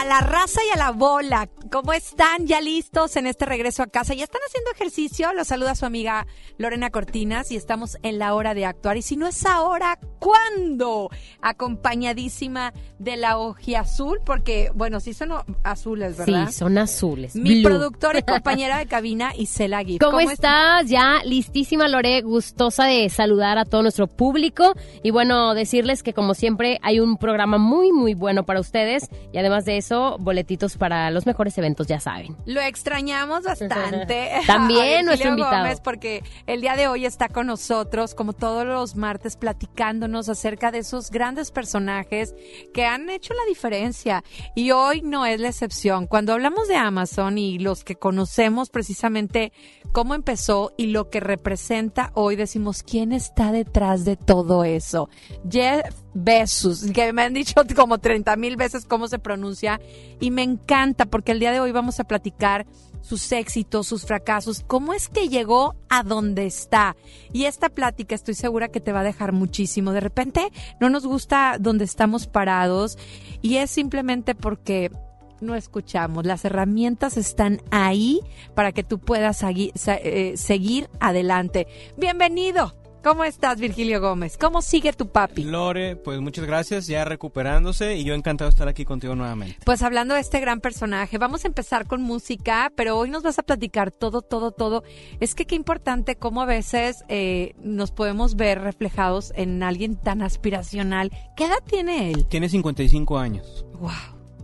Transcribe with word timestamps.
a 0.00 0.04
la 0.06 0.20
raza 0.20 0.60
y 0.66 0.72
a 0.72 0.78
la 0.78 0.92
bola. 0.92 1.50
¿Cómo 1.70 1.92
están? 1.92 2.46
¿Ya 2.46 2.62
listos 2.62 3.16
en 3.16 3.26
este 3.26 3.44
regreso 3.44 3.82
a 3.82 3.86
casa? 3.86 4.14
¿Ya 4.14 4.24
están 4.24 4.40
haciendo 4.46 4.70
ejercicio? 4.70 5.32
Los 5.34 5.48
saluda 5.48 5.74
su 5.74 5.84
amiga 5.84 6.26
Lorena 6.56 6.88
Cortinas 6.88 7.50
y 7.52 7.56
estamos 7.56 7.98
en 8.02 8.18
la 8.18 8.34
hora 8.34 8.54
de 8.54 8.64
actuar. 8.64 8.96
Y 8.96 9.02
si 9.02 9.16
no 9.16 9.26
es 9.26 9.44
ahora, 9.44 9.98
¿cuándo? 10.18 11.10
Acompañadísima 11.42 12.72
de 12.98 13.18
la 13.18 13.36
azul, 13.78 14.20
porque, 14.24 14.70
bueno, 14.74 15.00
sí 15.00 15.12
son 15.12 15.32
azules, 15.64 16.16
¿verdad? 16.16 16.48
Sí, 16.48 16.54
son 16.54 16.78
azules. 16.78 17.36
Mi 17.36 17.62
blue. 17.62 17.68
productora 17.68 18.20
y 18.20 18.22
compañera 18.26 18.78
de 18.78 18.86
cabina, 18.86 19.32
Isela 19.36 19.82
Gui. 19.82 19.98
¿Cómo, 19.98 20.20
estás? 20.20 20.88
Ya 20.88 21.20
listísima, 21.24 21.88
Lore, 21.88 22.22
gustosa 22.22 22.84
de 22.84 23.08
saludar 23.10 23.58
a 23.58 23.66
todo 23.66 23.82
nuestro 23.82 24.06
público 24.06 24.74
y 25.02 25.10
bueno, 25.10 25.54
decirles 25.54 26.02
que 26.02 26.14
como 26.14 26.32
siempre 26.34 26.78
hay 26.82 27.00
un 27.00 27.18
programa 27.18 27.58
muy, 27.58 27.92
muy 27.92 28.14
bueno 28.14 28.44
para 28.44 28.60
ustedes 28.60 29.08
y 29.32 29.38
además 29.38 29.64
de 29.66 29.76
eso, 29.76 29.89
boletitos 30.18 30.76
para 30.76 31.10
los 31.10 31.26
mejores 31.26 31.56
eventos, 31.58 31.86
ya 31.86 32.00
saben. 32.00 32.36
Lo 32.46 32.60
extrañamos 32.60 33.42
bastante. 33.42 34.30
También 34.46 35.06
nuestro 35.06 35.30
invitado. 35.30 35.62
Gómez, 35.62 35.80
porque 35.80 36.22
el 36.46 36.60
día 36.60 36.76
de 36.76 36.88
hoy 36.88 37.06
está 37.06 37.28
con 37.28 37.46
nosotros, 37.46 38.14
como 38.14 38.32
todos 38.32 38.66
los 38.66 38.96
martes, 38.96 39.36
platicándonos 39.36 40.28
acerca 40.28 40.70
de 40.70 40.78
esos 40.78 41.10
grandes 41.10 41.50
personajes 41.50 42.34
que 42.72 42.86
han 42.86 43.10
hecho 43.10 43.34
la 43.34 43.44
diferencia. 43.48 44.22
Y 44.54 44.70
hoy 44.70 45.02
no 45.02 45.26
es 45.26 45.40
la 45.40 45.48
excepción. 45.48 46.06
Cuando 46.06 46.32
hablamos 46.32 46.68
de 46.68 46.76
Amazon 46.76 47.38
y 47.38 47.58
los 47.58 47.84
que 47.84 47.96
conocemos 47.96 48.70
precisamente 48.70 49.52
cómo 49.92 50.14
empezó 50.14 50.72
y 50.76 50.86
lo 50.86 51.10
que 51.10 51.20
representa 51.20 52.12
hoy, 52.14 52.36
decimos, 52.36 52.82
¿quién 52.82 53.12
está 53.12 53.52
detrás 53.52 54.04
de 54.04 54.16
todo 54.16 54.64
eso? 54.64 55.08
Jeff 55.48 55.94
Bezos, 56.14 56.84
que 56.92 57.12
me 57.12 57.22
han 57.22 57.34
dicho 57.34 57.54
como 57.76 57.98
30 57.98 58.36
mil 58.36 58.56
veces 58.56 58.84
cómo 58.84 59.08
se 59.08 59.18
pronuncia 59.18 59.80
y 60.18 60.30
me 60.30 60.42
encanta 60.42 61.06
porque 61.06 61.32
el 61.32 61.40
día 61.40 61.52
de 61.52 61.60
hoy 61.60 61.72
vamos 61.72 62.00
a 62.00 62.04
platicar 62.04 62.66
sus 63.00 63.32
éxitos, 63.32 63.86
sus 63.86 64.04
fracasos, 64.04 64.62
cómo 64.66 64.92
es 64.92 65.08
que 65.08 65.28
llegó 65.28 65.74
a 65.88 66.02
donde 66.02 66.46
está. 66.46 66.96
Y 67.32 67.44
esta 67.44 67.68
plática 67.68 68.14
estoy 68.14 68.34
segura 68.34 68.68
que 68.68 68.80
te 68.80 68.92
va 68.92 69.00
a 69.00 69.04
dejar 69.04 69.32
muchísimo. 69.32 69.92
De 69.92 70.00
repente 70.00 70.50
no 70.80 70.90
nos 70.90 71.06
gusta 71.06 71.56
donde 71.58 71.84
estamos 71.84 72.26
parados 72.26 72.98
y 73.40 73.56
es 73.56 73.70
simplemente 73.70 74.34
porque 74.34 74.90
no 75.40 75.54
escuchamos. 75.54 76.26
Las 76.26 76.44
herramientas 76.44 77.16
están 77.16 77.62
ahí 77.70 78.20
para 78.54 78.72
que 78.72 78.84
tú 78.84 78.98
puedas 78.98 79.42
eh, 79.42 80.34
seguir 80.36 80.90
adelante. 81.00 81.66
Bienvenido. 81.96 82.79
¿Cómo 83.02 83.24
estás, 83.24 83.58
Virgilio 83.58 83.98
Gómez? 83.98 84.36
¿Cómo 84.36 84.60
sigue 84.60 84.92
tu 84.92 85.08
papi? 85.08 85.44
Lore, 85.44 85.96
pues 85.96 86.20
muchas 86.20 86.44
gracias, 86.44 86.86
ya 86.86 87.02
recuperándose 87.06 87.96
y 87.96 88.04
yo 88.04 88.12
encantado 88.12 88.50
de 88.50 88.52
estar 88.52 88.68
aquí 88.68 88.84
contigo 88.84 89.14
nuevamente. 89.14 89.56
Pues 89.64 89.82
hablando 89.82 90.14
de 90.14 90.20
este 90.20 90.38
gran 90.38 90.60
personaje, 90.60 91.16
vamos 91.16 91.44
a 91.44 91.48
empezar 91.48 91.86
con 91.86 92.02
música, 92.02 92.70
pero 92.76 92.98
hoy 92.98 93.08
nos 93.08 93.22
vas 93.22 93.38
a 93.38 93.42
platicar 93.42 93.90
todo, 93.90 94.20
todo, 94.20 94.50
todo. 94.52 94.84
Es 95.18 95.34
que 95.34 95.46
qué 95.46 95.54
importante 95.54 96.16
cómo 96.16 96.42
a 96.42 96.46
veces 96.46 97.04
eh, 97.08 97.54
nos 97.62 97.90
podemos 97.90 98.36
ver 98.36 98.60
reflejados 98.60 99.32
en 99.34 99.62
alguien 99.62 99.96
tan 99.96 100.20
aspiracional. 100.20 101.10
¿Qué 101.36 101.44
edad 101.46 101.62
tiene 101.66 102.10
él? 102.10 102.26
Tiene 102.26 102.50
55 102.50 103.18
años, 103.18 103.64
Wow. 103.80 103.90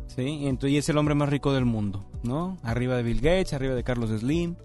¿sí? 0.06 0.22
Y 0.22 0.46
entonces 0.46 0.72
y 0.72 0.78
es 0.78 0.88
el 0.88 0.96
hombre 0.96 1.14
más 1.14 1.28
rico 1.28 1.52
del 1.52 1.66
mundo, 1.66 2.08
¿no? 2.22 2.56
Arriba 2.62 2.96
de 2.96 3.02
Bill 3.02 3.20
Gates, 3.20 3.52
arriba 3.52 3.74
de 3.74 3.84
Carlos 3.84 4.08
Slim, 4.18 4.56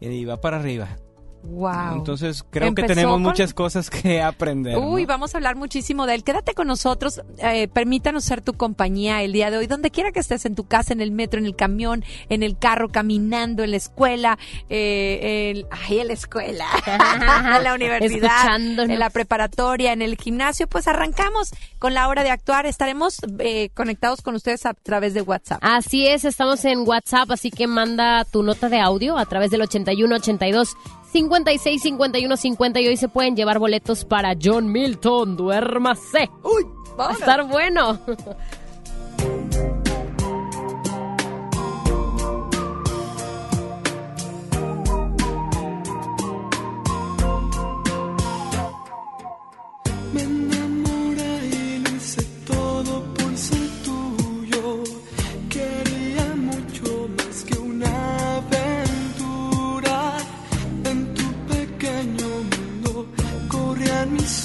y 0.00 0.24
va 0.24 0.40
para 0.40 0.58
arriba. 0.58 0.96
Wow. 1.42 1.94
Entonces 1.96 2.44
creo 2.50 2.68
Empezó 2.68 2.86
que 2.88 2.94
tenemos 2.94 3.14
con- 3.14 3.22
muchas 3.22 3.54
cosas 3.54 3.88
que 3.90 4.20
aprender. 4.22 4.74
¿no? 4.74 4.88
Uy, 4.90 5.06
vamos 5.06 5.34
a 5.34 5.38
hablar 5.38 5.56
muchísimo 5.56 6.06
de 6.06 6.14
él. 6.14 6.24
Quédate 6.24 6.52
con 6.54 6.66
nosotros, 6.66 7.22
eh, 7.38 7.66
permítanos 7.68 8.24
ser 8.24 8.42
tu 8.42 8.52
compañía 8.52 9.22
el 9.22 9.32
día 9.32 9.50
de 9.50 9.56
hoy, 9.56 9.66
donde 9.66 9.90
quiera 9.90 10.12
que 10.12 10.20
estés, 10.20 10.44
en 10.44 10.54
tu 10.54 10.64
casa, 10.64 10.92
en 10.92 11.00
el 11.00 11.12
metro, 11.12 11.40
en 11.40 11.46
el 11.46 11.56
camión, 11.56 12.04
en 12.28 12.42
el 12.42 12.58
carro, 12.58 12.88
caminando, 12.90 13.64
en 13.64 13.70
la 13.70 13.76
escuela, 13.78 14.38
eh, 14.68 15.50
el- 15.50 15.66
ay, 15.70 16.00
en 16.00 16.06
la 16.08 16.12
escuela, 16.12 16.66
en 17.56 17.64
la 17.64 17.74
universidad, 17.74 18.56
en 18.56 18.98
la 18.98 19.10
preparatoria, 19.10 19.92
en 19.92 20.02
el 20.02 20.16
gimnasio, 20.16 20.66
pues 20.66 20.86
arrancamos 20.88 21.50
con 21.78 21.94
la 21.94 22.08
hora 22.08 22.22
de 22.22 22.30
actuar. 22.30 22.66
Estaremos 22.66 23.16
eh, 23.38 23.70
conectados 23.74 24.22
con 24.22 24.34
ustedes 24.34 24.66
a 24.66 24.74
través 24.74 25.14
de 25.14 25.22
WhatsApp. 25.22 25.58
Así 25.62 26.06
es, 26.06 26.24
estamos 26.24 26.64
en 26.64 26.80
WhatsApp, 26.86 27.30
así 27.30 27.50
que 27.50 27.66
manda 27.66 28.24
tu 28.24 28.42
nota 28.42 28.68
de 28.68 28.80
audio 28.80 29.16
a 29.18 29.26
través 29.26 29.50
del 29.50 29.62
81 29.62 30.16
82 30.16 30.76
56 31.12 31.82
51 31.82 32.36
50 32.36 32.80
y 32.80 32.88
hoy 32.88 32.96
se 32.96 33.08
pueden 33.08 33.36
llevar 33.36 33.58
boletos 33.58 34.04
para 34.04 34.34
John 34.40 34.70
Milton, 34.70 35.36
duérmase. 35.36 36.30
Uy, 36.42 36.66
Va 36.98 37.10
a 37.10 37.12
estar 37.12 37.46
bueno. 37.48 37.98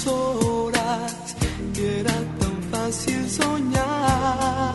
horas 0.06 1.36
que 1.74 2.00
era 2.00 2.16
tan 2.40 2.56
fácil 2.72 3.30
soñar. 3.30 4.72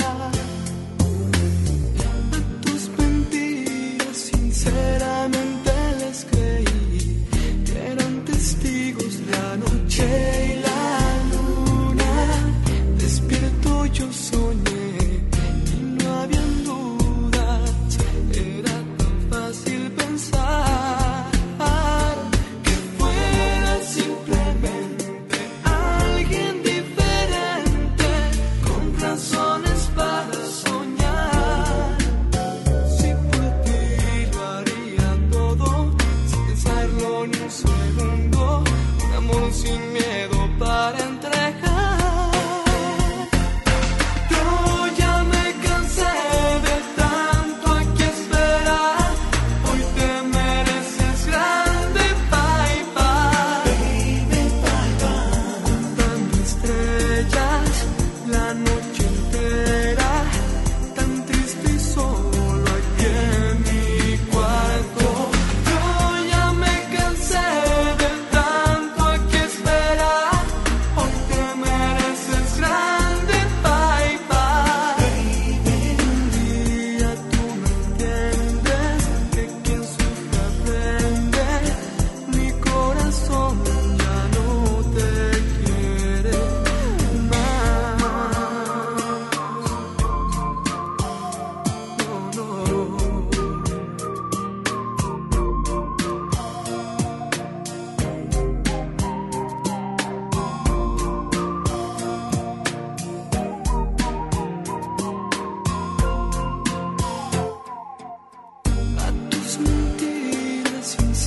Tus 2.61 2.89
mentiras 2.97 4.17
sinceramente. 4.17 5.40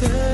said 0.07 0.34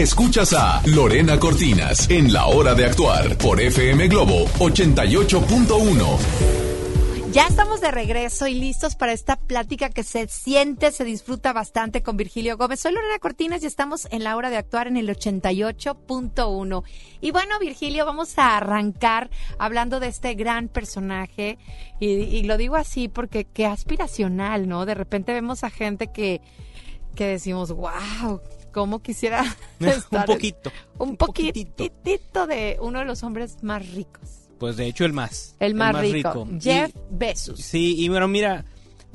Escuchas 0.00 0.54
a 0.54 0.80
Lorena 0.86 1.38
Cortinas 1.38 2.08
en 2.08 2.32
La 2.32 2.46
Hora 2.46 2.74
de 2.74 2.86
Actuar 2.86 3.36
por 3.36 3.60
FM 3.60 4.08
Globo 4.08 4.46
88.1. 4.58 6.16
Ya 7.32 7.46
estamos 7.46 7.82
de 7.82 7.90
regreso 7.90 8.46
y 8.46 8.54
listos 8.54 8.96
para 8.96 9.12
esta 9.12 9.36
plática 9.36 9.90
que 9.90 10.02
se 10.02 10.26
siente, 10.26 10.90
se 10.90 11.04
disfruta 11.04 11.52
bastante 11.52 12.02
con 12.02 12.16
Virgilio 12.16 12.56
Gómez. 12.56 12.80
Soy 12.80 12.94
Lorena 12.94 13.18
Cortinas 13.18 13.62
y 13.62 13.66
estamos 13.66 14.08
en 14.10 14.24
la 14.24 14.36
hora 14.36 14.48
de 14.48 14.56
actuar 14.56 14.86
en 14.86 14.96
el 14.96 15.06
88.1. 15.06 16.82
Y 17.20 17.30
bueno, 17.30 17.58
Virgilio, 17.58 18.06
vamos 18.06 18.38
a 18.38 18.56
arrancar 18.56 19.28
hablando 19.58 20.00
de 20.00 20.08
este 20.08 20.32
gran 20.32 20.68
personaje. 20.68 21.58
Y, 22.00 22.06
y 22.06 22.44
lo 22.44 22.56
digo 22.56 22.76
así 22.76 23.08
porque 23.08 23.44
qué 23.44 23.66
aspiracional, 23.66 24.66
¿no? 24.66 24.86
De 24.86 24.94
repente 24.94 25.34
vemos 25.34 25.62
a 25.62 25.68
gente 25.68 26.06
que, 26.10 26.40
que 27.14 27.26
decimos, 27.26 27.70
wow, 27.72 28.40
cómo 28.72 29.00
quisiera 29.00 29.44
estar 29.80 30.28
un 30.28 30.34
poquito. 30.34 30.70
Un, 30.98 31.16
poquitito 31.16 32.46
de 32.46 32.78
uno 32.80 33.00
de 33.00 33.04
los 33.04 33.22
hombres 33.22 33.62
más 33.62 33.88
ricos. 33.92 34.48
Pues 34.58 34.76
de 34.76 34.86
hecho 34.86 35.04
el 35.04 35.12
más. 35.12 35.56
El 35.58 35.74
más, 35.74 35.98
rico. 35.98 36.46
Jeff 36.60 36.94
Bezos. 37.10 37.60
Sí, 37.60 37.94
y 37.98 38.08
bueno, 38.10 38.28
mira, 38.28 38.66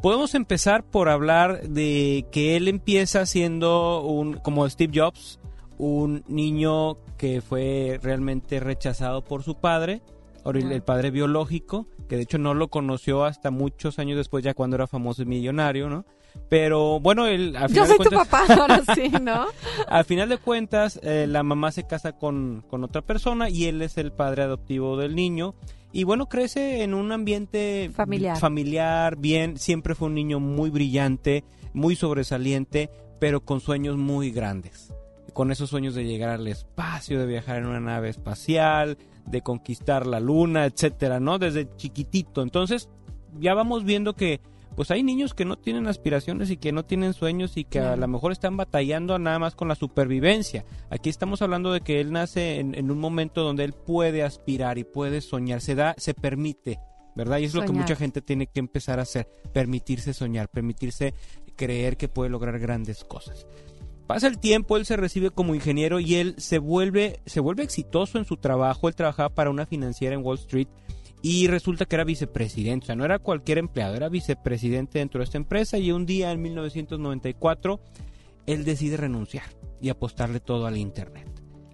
podemos 0.01 0.33
empezar 0.33 0.83
por 0.83 1.07
hablar 1.07 1.67
de 1.67 2.25
que 2.31 2.55
él 2.55 2.67
empieza 2.67 3.25
siendo 3.25 4.01
un, 4.01 4.33
como 4.33 4.67
Steve 4.67 4.91
Jobs, 4.99 5.39
un 5.77 6.23
niño 6.27 6.97
que 7.17 7.41
fue 7.41 7.99
realmente 8.01 8.59
rechazado 8.59 9.23
por 9.23 9.43
su 9.43 9.55
padre, 9.55 10.01
el 10.53 10.81
padre 10.83 11.11
biológico, 11.11 11.87
que 12.07 12.17
de 12.17 12.23
hecho 12.23 12.37
no 12.37 12.53
lo 12.53 12.67
conoció 12.67 13.23
hasta 13.25 13.51
muchos 13.51 13.99
años 13.99 14.17
después, 14.17 14.43
ya 14.43 14.53
cuando 14.53 14.75
era 14.75 14.87
famoso 14.87 15.23
y 15.23 15.25
millonario, 15.25 15.89
¿no? 15.89 16.05
Pero 16.49 16.99
bueno, 16.99 17.25
él, 17.25 17.55
al 17.55 17.73
Yo 17.73 17.85
soy 17.85 17.97
de 17.97 18.05
tu 18.05 18.11
papá, 18.11 18.43
ahora 18.59 18.81
sí, 18.93 19.09
¿no? 19.21 19.47
al 19.87 20.05
final 20.05 20.29
de 20.29 20.37
cuentas, 20.37 20.99
eh, 21.01 21.25
la 21.27 21.43
mamá 21.43 21.71
se 21.71 21.87
casa 21.87 22.13
con, 22.13 22.63
con 22.69 22.83
otra 22.83 23.01
persona 23.01 23.49
y 23.49 23.65
él 23.65 23.81
es 23.81 23.97
el 23.97 24.11
padre 24.11 24.43
adoptivo 24.43 24.97
del 24.97 25.15
niño. 25.15 25.55
Y 25.91 26.03
bueno, 26.03 26.27
crece 26.27 26.83
en 26.83 26.93
un 26.93 27.11
ambiente 27.13 27.89
Familiar. 27.93 28.37
familiar, 28.37 29.15
bien, 29.15 29.57
siempre 29.57 29.95
fue 29.95 30.09
un 30.09 30.15
niño 30.15 30.41
muy 30.41 30.69
brillante, 30.69 31.45
muy 31.73 31.95
sobresaliente, 31.95 32.89
pero 33.19 33.45
con 33.45 33.61
sueños 33.61 33.95
muy 33.95 34.29
grandes. 34.29 34.93
Con 35.33 35.51
esos 35.51 35.69
sueños 35.69 35.95
de 35.95 36.03
llegar 36.03 36.31
al 36.31 36.47
espacio, 36.47 37.17
de 37.17 37.25
viajar 37.25 37.57
en 37.57 37.67
una 37.67 37.79
nave 37.79 38.09
espacial, 38.09 38.97
de 39.25 39.41
conquistar 39.41 40.05
la 40.05 40.19
luna, 40.19 40.65
etcétera, 40.65 41.19
¿no? 41.19 41.39
Desde 41.39 41.73
chiquitito. 41.77 42.41
Entonces, 42.41 42.89
ya 43.39 43.53
vamos 43.53 43.85
viendo 43.85 44.15
que 44.15 44.41
pues 44.75 44.91
hay 44.91 45.03
niños 45.03 45.33
que 45.33 45.45
no 45.45 45.57
tienen 45.57 45.87
aspiraciones 45.87 46.49
y 46.51 46.57
que 46.57 46.71
no 46.71 46.83
tienen 46.83 47.13
sueños 47.13 47.57
y 47.57 47.63
que 47.63 47.79
a 47.79 47.95
lo 47.95 48.07
mejor 48.07 48.31
están 48.31 48.57
batallando 48.57 49.17
nada 49.17 49.39
más 49.39 49.55
con 49.55 49.67
la 49.67 49.75
supervivencia. 49.75 50.65
Aquí 50.89 51.09
estamos 51.09 51.41
hablando 51.41 51.71
de 51.71 51.81
que 51.81 52.01
él 52.01 52.11
nace 52.11 52.59
en, 52.59 52.75
en 52.75 52.91
un 52.91 52.99
momento 52.99 53.41
donde 53.41 53.63
él 53.63 53.73
puede 53.73 54.23
aspirar 54.23 54.77
y 54.77 54.83
puede 54.83 55.21
soñar, 55.21 55.61
se 55.61 55.75
da, 55.75 55.95
se 55.97 56.13
permite, 56.13 56.79
¿verdad? 57.15 57.39
Y 57.39 57.45
es 57.45 57.53
lo 57.53 57.63
que 57.63 57.71
mucha 57.71 57.95
gente 57.95 58.21
tiene 58.21 58.47
que 58.47 58.59
empezar 58.59 58.99
a 58.99 59.03
hacer, 59.03 59.27
permitirse 59.53 60.13
soñar, 60.13 60.49
permitirse 60.49 61.13
creer 61.55 61.97
que 61.97 62.09
puede 62.09 62.29
lograr 62.29 62.59
grandes 62.59 63.03
cosas. 63.03 63.45
Pasa 64.07 64.27
el 64.27 64.37
tiempo, 64.37 64.77
él 64.77 64.85
se 64.85 64.97
recibe 64.97 65.31
como 65.31 65.55
ingeniero 65.55 65.99
y 65.99 66.15
él 66.15 66.35
se 66.37 66.59
vuelve, 66.59 67.21
se 67.25 67.39
vuelve 67.39 67.63
exitoso 67.63 68.19
en 68.19 68.25
su 68.25 68.37
trabajo. 68.37 68.87
Él 68.87 68.95
trabajaba 68.95 69.29
para 69.29 69.49
una 69.49 69.65
financiera 69.65 70.13
en 70.13 70.23
Wall 70.23 70.37
Street 70.37 70.67
y 71.27 71.47
resulta 71.47 71.85
que 71.85 71.95
era 71.95 72.03
vicepresidente, 72.03 72.83
o 72.83 72.85
sea, 72.85 72.95
no 72.95 73.03
era 73.03 73.17
cualquier 73.17 73.57
empleado, 73.57 73.95
era 73.95 74.09
vicepresidente 74.09 74.99
dentro 74.99 75.17
de 75.21 75.23
esta 75.23 75.39
empresa 75.39 75.79
y 75.79 75.91
un 75.91 76.05
día 76.05 76.31
en 76.31 76.39
1994 76.39 77.79
él 78.45 78.63
decide 78.63 78.95
renunciar 78.95 79.45
y 79.81 79.89
apostarle 79.89 80.39
todo 80.39 80.67
al 80.67 80.77
Internet. 80.77 81.27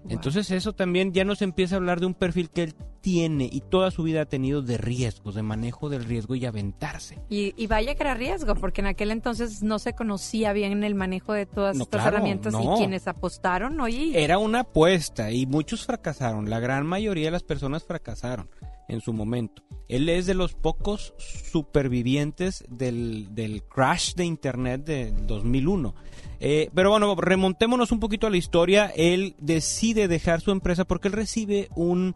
Wow. 0.03 0.13
Entonces 0.13 0.51
eso 0.51 0.71
también 0.71 1.11
ya 1.11 1.25
nos 1.25 1.41
empieza 1.41 1.75
a 1.75 1.79
hablar 1.79 1.99
de 1.99 2.05
un 2.05 2.13
perfil 2.13 2.49
que 2.49 2.63
él 2.63 2.75
tiene 3.01 3.49
y 3.51 3.59
toda 3.59 3.91
su 3.91 4.03
vida 4.03 4.21
ha 4.21 4.25
tenido 4.25 4.61
de 4.61 4.77
riesgos, 4.77 5.35
de 5.35 5.43
manejo 5.43 5.89
del 5.89 6.05
riesgo 6.05 6.35
y 6.35 6.45
aventarse. 6.45 7.19
Y, 7.29 7.53
y 7.61 7.67
vaya 7.67 7.93
que 7.95 8.03
era 8.03 8.13
riesgo, 8.13 8.55
porque 8.55 8.79
en 8.79 8.87
aquel 8.87 9.11
entonces 9.11 9.61
no 9.63 9.79
se 9.79 9.91
conocía 9.91 10.53
bien 10.53 10.81
el 10.85 10.95
manejo 10.95 11.33
de 11.33 11.45
todas 11.45 11.75
No, 11.75 11.83
estas 11.83 12.03
claro, 12.03 12.15
herramientas 12.15 12.53
no. 12.53 12.75
y 12.75 12.77
quienes 12.77 13.05
apostaron, 13.05 13.81
oye, 13.81 14.23
Era 14.23 14.37
una 14.37 14.61
apuesta 14.61 15.29
y 15.31 15.45
muchos 15.45 15.85
fracasaron. 15.85 16.49
La 16.49 16.61
gran 16.61 16.85
mayoría 16.85 17.25
de 17.25 17.31
las 17.31 17.43
personas 17.43 17.83
fracasaron 17.83 18.47
en 18.87 19.01
su 19.01 19.13
momento. 19.13 19.63
Él 19.87 20.09
es 20.09 20.25
de 20.25 20.33
los 20.33 20.53
pocos 20.53 21.13
supervivientes 21.17 22.63
del, 22.69 23.33
del 23.33 23.63
crash 23.63 24.13
de 24.15 24.25
Internet 24.25 24.85
de 24.85 25.11
2001. 25.11 25.95
Eh, 26.39 26.69
pero 26.73 26.89
bueno, 26.89 27.15
remontémonos 27.15 27.91
un 27.91 27.99
poquito 27.99 28.27
a 28.27 28.29
la 28.29 28.37
historia. 28.37 28.91
Él 28.95 29.35
decide 29.39 30.07
dejar 30.07 30.41
su 30.41 30.51
empresa 30.51 30.85
porque 30.85 31.07
él 31.07 31.13
recibe 31.13 31.69
un, 31.75 32.15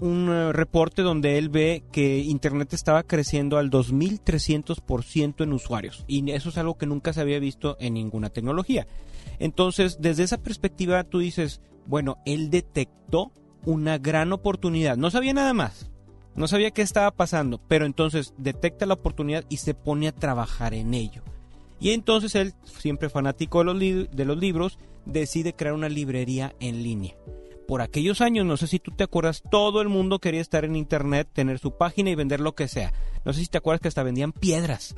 un 0.00 0.28
eh, 0.30 0.52
reporte 0.52 1.02
donde 1.02 1.38
él 1.38 1.48
ve 1.48 1.84
que 1.92 2.18
Internet 2.18 2.72
estaba 2.72 3.02
creciendo 3.02 3.58
al 3.58 3.70
2300% 3.70 5.44
en 5.44 5.52
usuarios. 5.52 6.04
Y 6.08 6.30
eso 6.30 6.48
es 6.48 6.58
algo 6.58 6.78
que 6.78 6.86
nunca 6.86 7.12
se 7.12 7.20
había 7.20 7.38
visto 7.38 7.76
en 7.80 7.94
ninguna 7.94 8.30
tecnología. 8.30 8.86
Entonces, 9.38 9.98
desde 10.00 10.22
esa 10.22 10.38
perspectiva, 10.38 11.04
tú 11.04 11.18
dices, 11.18 11.60
bueno, 11.86 12.18
él 12.24 12.50
detectó 12.50 13.32
una 13.64 13.98
gran 13.98 14.32
oportunidad. 14.32 14.96
No 14.96 15.10
sabía 15.10 15.32
nada 15.32 15.54
más. 15.54 15.90
No 16.34 16.46
sabía 16.48 16.70
qué 16.70 16.82
estaba 16.82 17.10
pasando, 17.10 17.60
pero 17.68 17.86
entonces 17.86 18.34
detecta 18.38 18.86
la 18.86 18.94
oportunidad 18.94 19.44
y 19.48 19.58
se 19.58 19.74
pone 19.74 20.08
a 20.08 20.14
trabajar 20.14 20.74
en 20.74 20.94
ello. 20.94 21.22
Y 21.80 21.90
entonces 21.90 22.34
él, 22.34 22.54
siempre 22.64 23.08
fanático 23.08 23.58
de 23.60 24.24
los, 24.24 24.38
libros, 24.38 24.78
decide 25.06 25.54
crear 25.54 25.74
una 25.74 25.88
librería 25.88 26.54
en 26.60 26.82
línea. 26.82 27.14
Por 27.66 27.82
aquellos 27.82 28.20
años, 28.20 28.44
no 28.46 28.56
sé 28.56 28.66
si 28.66 28.78
tú 28.78 28.90
te 28.90 29.04
acuerdas, 29.04 29.42
todo 29.48 29.80
el 29.80 29.88
mundo 29.88 30.18
quería 30.18 30.40
estar 30.40 30.64
en 30.64 30.76
internet, 30.76 31.28
tener 31.32 31.58
su 31.58 31.76
página 31.76 32.10
y 32.10 32.16
vender 32.16 32.40
lo 32.40 32.54
que 32.54 32.68
sea. 32.68 32.92
No 33.24 33.32
sé 33.32 33.40
si 33.40 33.46
te 33.46 33.58
acuerdas 33.58 33.80
que 33.80 33.88
hasta 33.88 34.02
vendían 34.02 34.32
piedras. 34.32 34.94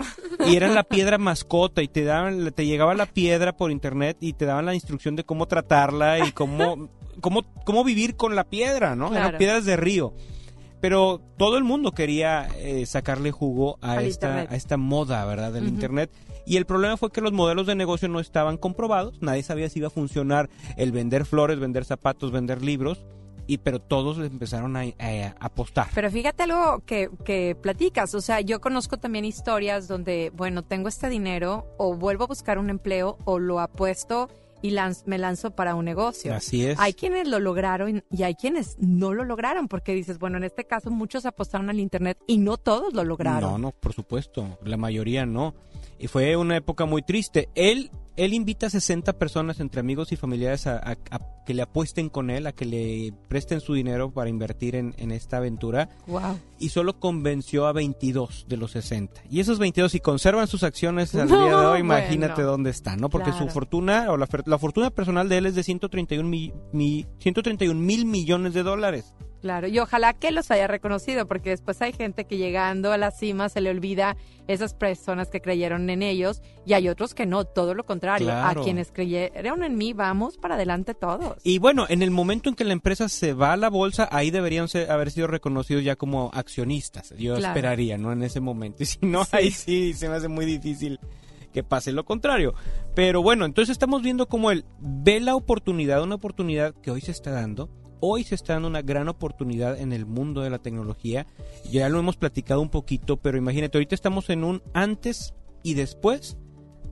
Y 0.47 0.57
era 0.57 0.69
la 0.69 0.83
piedra 0.83 1.19
mascota 1.19 1.83
y 1.83 1.88
te 1.88 2.02
daban, 2.02 2.50
te 2.52 2.66
llegaba 2.66 2.95
la 2.95 3.07
piedra 3.07 3.57
por 3.57 3.71
internet 3.71 4.16
y 4.21 4.33
te 4.33 4.47
daban 4.47 4.66
la 4.66 4.75
instrucción 4.75 5.16
de 5.16 5.25
cómo 5.25 5.47
tratarla 5.47 6.26
y 6.26 6.33
cómo, 6.33 6.88
cómo, 7.21 7.42
cómo 7.64 7.85
vivir 7.85 8.16
con 8.16 8.35
la 8.35 8.45
piedra, 8.45 8.97
¿no? 8.97 9.09
Claro. 9.11 9.26
Eran 9.28 9.38
piedras 9.38 9.64
de 9.64 9.76
río. 9.76 10.14
Pero 10.81 11.21
todo 11.37 11.59
el 11.59 11.64
mundo 11.64 11.92
quería 11.92 12.49
eh, 12.59 12.87
sacarle 12.87 13.31
jugo 13.31 13.78
a 13.81 13.92
Al 13.92 14.04
esta, 14.04 14.26
Internet. 14.26 14.52
a 14.52 14.57
esta 14.57 14.76
moda, 14.76 15.25
¿verdad? 15.25 15.52
Del. 15.52 15.69
Internet. 15.69 16.11
Y 16.45 16.57
el 16.57 16.66
problema 16.66 16.97
fue 16.97 17.12
que 17.12 17.21
los 17.21 17.33
modelos 17.33 17.69
de 17.69 17.76
negocio 17.76 18.09
no 18.09 18.19
estaban 18.19 18.57
comprobados. 18.57 19.23
Nadie 19.23 19.45
sabía 19.45 19.69
si 19.69 19.78
iba 19.78 19.87
a 19.87 19.90
funcionar 19.90 20.50
el 20.76 20.90
vender 20.90 21.25
flores, 21.25 21.61
vender 21.61 21.85
zapatos, 21.85 22.33
vender 22.33 22.62
libros. 22.62 23.07
Y 23.47 23.59
pero 23.59 23.81
todos 23.81 24.19
empezaron 24.19 24.76
a, 24.76 24.81
a 24.81 25.35
apostar. 25.38 25.88
Pero 25.95 26.11
fíjate 26.11 26.45
algo 26.45 26.81
que, 26.87 27.11
que 27.25 27.57
platicas, 27.61 28.14
o 28.14 28.21
sea, 28.21 28.40
yo 28.40 28.61
conozco 28.61 28.99
también 28.99 29.25
historias 29.25 29.88
donde, 29.88 30.33
bueno, 30.35 30.62
tengo 30.62 30.88
este 30.88 31.09
dinero 31.09 31.66
o 31.76 31.95
vuelvo 31.95 32.25
a 32.25 32.26
buscar 32.28 32.59
un 32.59 32.71
empleo 32.71 33.19
o 33.25 33.40
lo 33.40 33.59
apuesto 33.61 34.28
y 34.62 34.71
lanz- 34.71 35.02
me 35.07 35.19
lanzo 35.19 35.50
para 35.50 35.75
un 35.75 35.85
negocio. 35.85 36.35
Así 36.35 36.64
es. 36.64 36.78
Hay 36.78 36.95
quienes 36.95 37.28
lo 37.28 37.40
lograron 37.40 38.04
y 38.11 38.23
hay 38.23 38.35
quienes 38.35 38.76
no 38.78 39.12
lo 39.12 39.25
lograron, 39.25 39.69
porque 39.69 39.92
dices, 39.92 40.19
bueno, 40.19 40.37
en 40.38 40.45
este 40.45 40.64
caso 40.64 40.90
muchos 40.90 41.26
apostaron 41.26 41.69
al 41.69 41.81
Internet 41.81 42.19
y 42.26 42.38
no 42.38 42.57
todos 42.57 42.95
lo 42.95 43.04
lograron. 43.04 43.50
No, 43.50 43.59
no, 43.59 43.73
por 43.73 43.92
supuesto. 43.92 44.59
La 44.64 44.76
mayoría 44.76 45.26
no. 45.26 45.54
Y 45.99 46.07
fue 46.09 46.37
una 46.37 46.57
época 46.57 46.85
muy 46.87 47.02
triste. 47.02 47.49
Él, 47.54 47.90
él 48.16 48.35
invita 48.35 48.66
a 48.66 48.71
60 48.71 49.14
personas 49.14 49.61
entre 49.61 49.81
amigos 49.81 50.12
y 50.12 50.16
familiares 50.16 50.66
a, 50.66 50.76
a- 50.78 50.97
a 51.11 51.21
que 51.47 51.54
le 51.54 51.62
apuesten 51.62 52.09
con 52.09 52.31
él, 52.31 52.47
a 52.47 52.52
que 52.52 52.64
le 52.64 53.12
presten 53.28 53.61
su 53.61 53.75
dinero 53.75 54.12
para 54.12 54.31
invertir 54.31 54.76
en, 54.76 54.95
en 54.99 55.11
esta 55.11 55.38
aventura. 55.38 55.88
Wow. 56.07 56.38
Y 56.61 56.69
solo 56.69 57.00
convenció 57.00 57.66
a 57.66 57.73
22 57.73 58.47
de 58.49 58.57
los 58.57 58.71
60. 58.73 59.23
Y 59.28 59.40
esos 59.40 59.59
22, 59.59 59.90
si 59.90 59.99
conservan 60.00 60.47
sus 60.47 60.62
acciones 60.62 61.14
al 61.16 61.28
No, 61.28 61.45
día 61.45 61.57
de 61.59 61.66
hoy, 61.66 61.81
imagínate 61.81 62.35
bueno. 62.35 62.50
dónde 62.52 62.71
están, 62.71 63.00
¿no? 63.00 63.09
Porque 63.11 63.31
Claro. 63.31 63.47
su 63.47 63.50
fortuna, 63.52 64.07
o 64.11 64.16
la, 64.16 64.28
la 64.47 64.59
fortuna 64.59 64.90
personal 64.90 65.28
de 65.28 65.38
él 65.38 65.47
es 65.47 65.54
de 65.57 65.62
131 65.64 66.28
mi- 66.28 66.52
mi- 66.73 67.07
131 67.19 67.81
mil 67.81 68.04
millones 68.04 68.54
de 68.54 68.62
dólares. 68.62 69.14
Claro, 69.43 69.67
y 69.67 69.77
ojalá 69.81 70.15
que 70.15 70.31
los 70.31 70.51
haya 70.53 70.69
reconocido, 70.69 71.27
porque 71.27 71.51
después 71.51 71.83
hay 71.83 71.93
gente 71.93 72.25
que 72.27 72.37
llegando 72.39 72.93
a 72.93 72.97
la 72.97 73.11
cima 73.11 73.49
se 73.49 73.61
le 73.61 73.71
olvida 73.71 74.17
esas 74.47 74.73
personas 74.73 75.29
que 75.31 75.41
creyeron 75.41 75.91
en 75.91 76.01
ellos 76.03 76.41
y 76.65 76.75
hay 76.75 76.89
otros 76.89 77.13
que 77.13 77.27
no, 77.27 77.45
todo 77.45 77.75
lo 77.75 77.85
contrario. 77.85 78.29
Claro. 78.29 78.61
A 78.61 78.65
quienes 78.65 78.93
creyeron 78.93 79.65
en 79.65 79.77
mí, 79.77 79.93
vamos 79.95 80.39
para 80.39 80.55
adelante 80.55 80.95
todos. 80.95 81.37
Y 81.43 81.59
bueno, 81.59 81.87
en 81.89 82.03
el 82.03 82.13
momento 82.13 82.49
en 82.49 82.55
que 82.55 82.63
la 82.65 82.73
empresa 82.73 83.09
se 83.09 83.35
va 83.35 83.53
a 83.53 83.57
la 83.57 83.69
bolsa, 83.69 84.09
ahí 84.13 84.31
deberían 84.31 84.69
ser- 84.69 84.91
haber 84.93 85.11
sido 85.11 85.27
reconocidos 85.27 85.83
ya 85.83 85.97
como 85.97 86.31
accionistas. 86.35 87.11
Yo 87.19 87.35
Claro. 87.35 87.53
esperaría, 87.55 87.99
¿no? 87.99 88.13
En 88.13 88.23
ese 88.23 88.39
momento. 88.41 88.85
Y 88.85 88.87
si 88.87 88.99
no, 89.05 89.25
Sí. 89.25 89.31
ahí 89.33 89.51
sí 89.51 89.93
se 89.95 90.09
me 90.09 90.15
hace 90.17 90.29
muy 90.29 90.47
difícil 90.47 91.01
que 91.53 91.65
pase 91.65 91.91
lo 91.93 92.05
contrario. 92.05 92.55
Pero 92.95 93.23
bueno, 93.23 93.45
entonces 93.45 93.73
estamos 93.73 94.03
viendo 94.03 94.27
cómo 94.29 94.53
él 94.53 94.65
ve 94.79 95.19
la 95.21 95.35
oportunidad, 95.35 96.01
una 96.03 96.15
oportunidad 96.15 96.75
que 96.81 96.91
hoy 96.93 97.01
se 97.01 97.11
está 97.11 97.33
dando. 97.33 97.69
Hoy 98.05 98.25
se 98.25 98.35
está 98.35 98.55
dando 98.55 98.67
una 98.67 98.83
gran 98.83 99.09
oportunidad 99.09 99.79
en 99.79 99.93
el 99.93 100.07
mundo 100.07 100.41
de 100.41 100.51
la 100.51 100.59
tecnología. 100.59 101.25
Ya 101.71 101.89
lo 101.89 102.01
hemos 102.01 102.17
platicado 102.17 102.61
un 102.61 102.69
poquito, 102.69 103.17
pero 103.17 103.39
imagínate, 103.39 103.79
ahorita 103.79 103.95
estamos 103.95 104.29
en 104.29 104.43
un 104.43 104.61
antes 104.75 105.35
y 105.63 105.75
después 105.75 106.37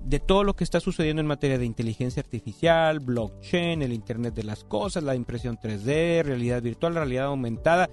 de 0.05 0.21
todo 0.21 0.45
lo 0.45 0.55
que 0.55 0.62
está 0.62 0.79
sucediendo 0.79 1.21
en 1.21 1.26
materia 1.26 1.59
de 1.59 1.64
inteligencia 1.64 2.21
artificial, 2.21 3.00
blockchain, 3.00 3.83
el 3.83 3.93
Internet 3.93 4.35
de 4.35 4.45
las 4.45 4.62
Cosas, 4.62 5.02
la 5.02 5.17
impresión 5.17 5.59
3D, 5.59 6.23
realidad 6.23 6.62
virtual, 6.62 6.95
realidad 6.95 7.25
aumentada, 7.25 7.90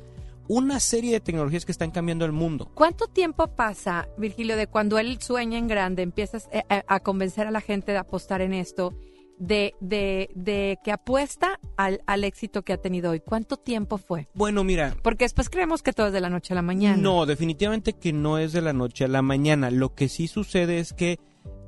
una 0.48 0.80
serie 0.80 1.14
de 1.14 1.20
tecnologías 1.20 1.66
que 1.66 1.72
están 1.72 1.90
cambiando 1.90 2.24
el 2.24 2.34
mundo. 2.34 2.70
¿Cuánto 2.76 3.08
tiempo 3.08 3.48
pasa, 3.48 4.08
Virgilio, 4.20 4.56
de 4.56 4.68
cuando 4.68 5.00
él 5.00 5.20
sueña 5.20 5.58
en 5.58 5.68
grande, 5.68 6.04
empiezas 6.04 6.50
eh, 6.52 6.62
a, 6.70 6.84
a 6.86 7.00
convencer 7.00 7.48
a 7.48 7.52
la 7.52 7.62
gente 7.62 7.94
de 7.94 7.98
apostar 7.98 8.42
en 8.42 8.54
esto, 8.54 8.94
de, 9.38 9.74
de, 9.80 10.30
de 10.36 10.80
que 10.84 10.92
apuesta 10.92 11.60
al, 11.76 12.02
al 12.06 12.24
éxito 12.24 12.64
que 12.64 12.74
ha 12.74 12.78
tenido 12.78 13.12
hoy? 13.12 13.20
¿Cuánto 13.20 13.58
tiempo 13.58 13.98
fue? 13.98 14.28
Bueno, 14.34 14.64
mira, 14.64 14.96
Porque 15.02 15.26
después 15.26 15.50
creemos 15.50 15.84
que 15.84 15.94
todo 15.94 16.08
es 16.08 16.14
de 16.14 16.22
la 16.22 16.30
noche 16.30 16.54
a 16.54 16.56
la 16.56 16.62
mañana. 16.62 16.98
No, 16.98 17.26
definitivamente 17.26 17.94
que 17.94 18.14
no 18.14 18.38
es 18.38 18.54
de 18.54 18.62
la 18.62 18.74
noche 18.74 19.06
a 19.06 19.08
la 19.08 19.22
mañana. 19.22 19.72
Lo 19.72 19.96
que 19.96 20.10
sí 20.10 20.28
sucede 20.28 20.80
es 20.80 20.94
que 20.94 21.20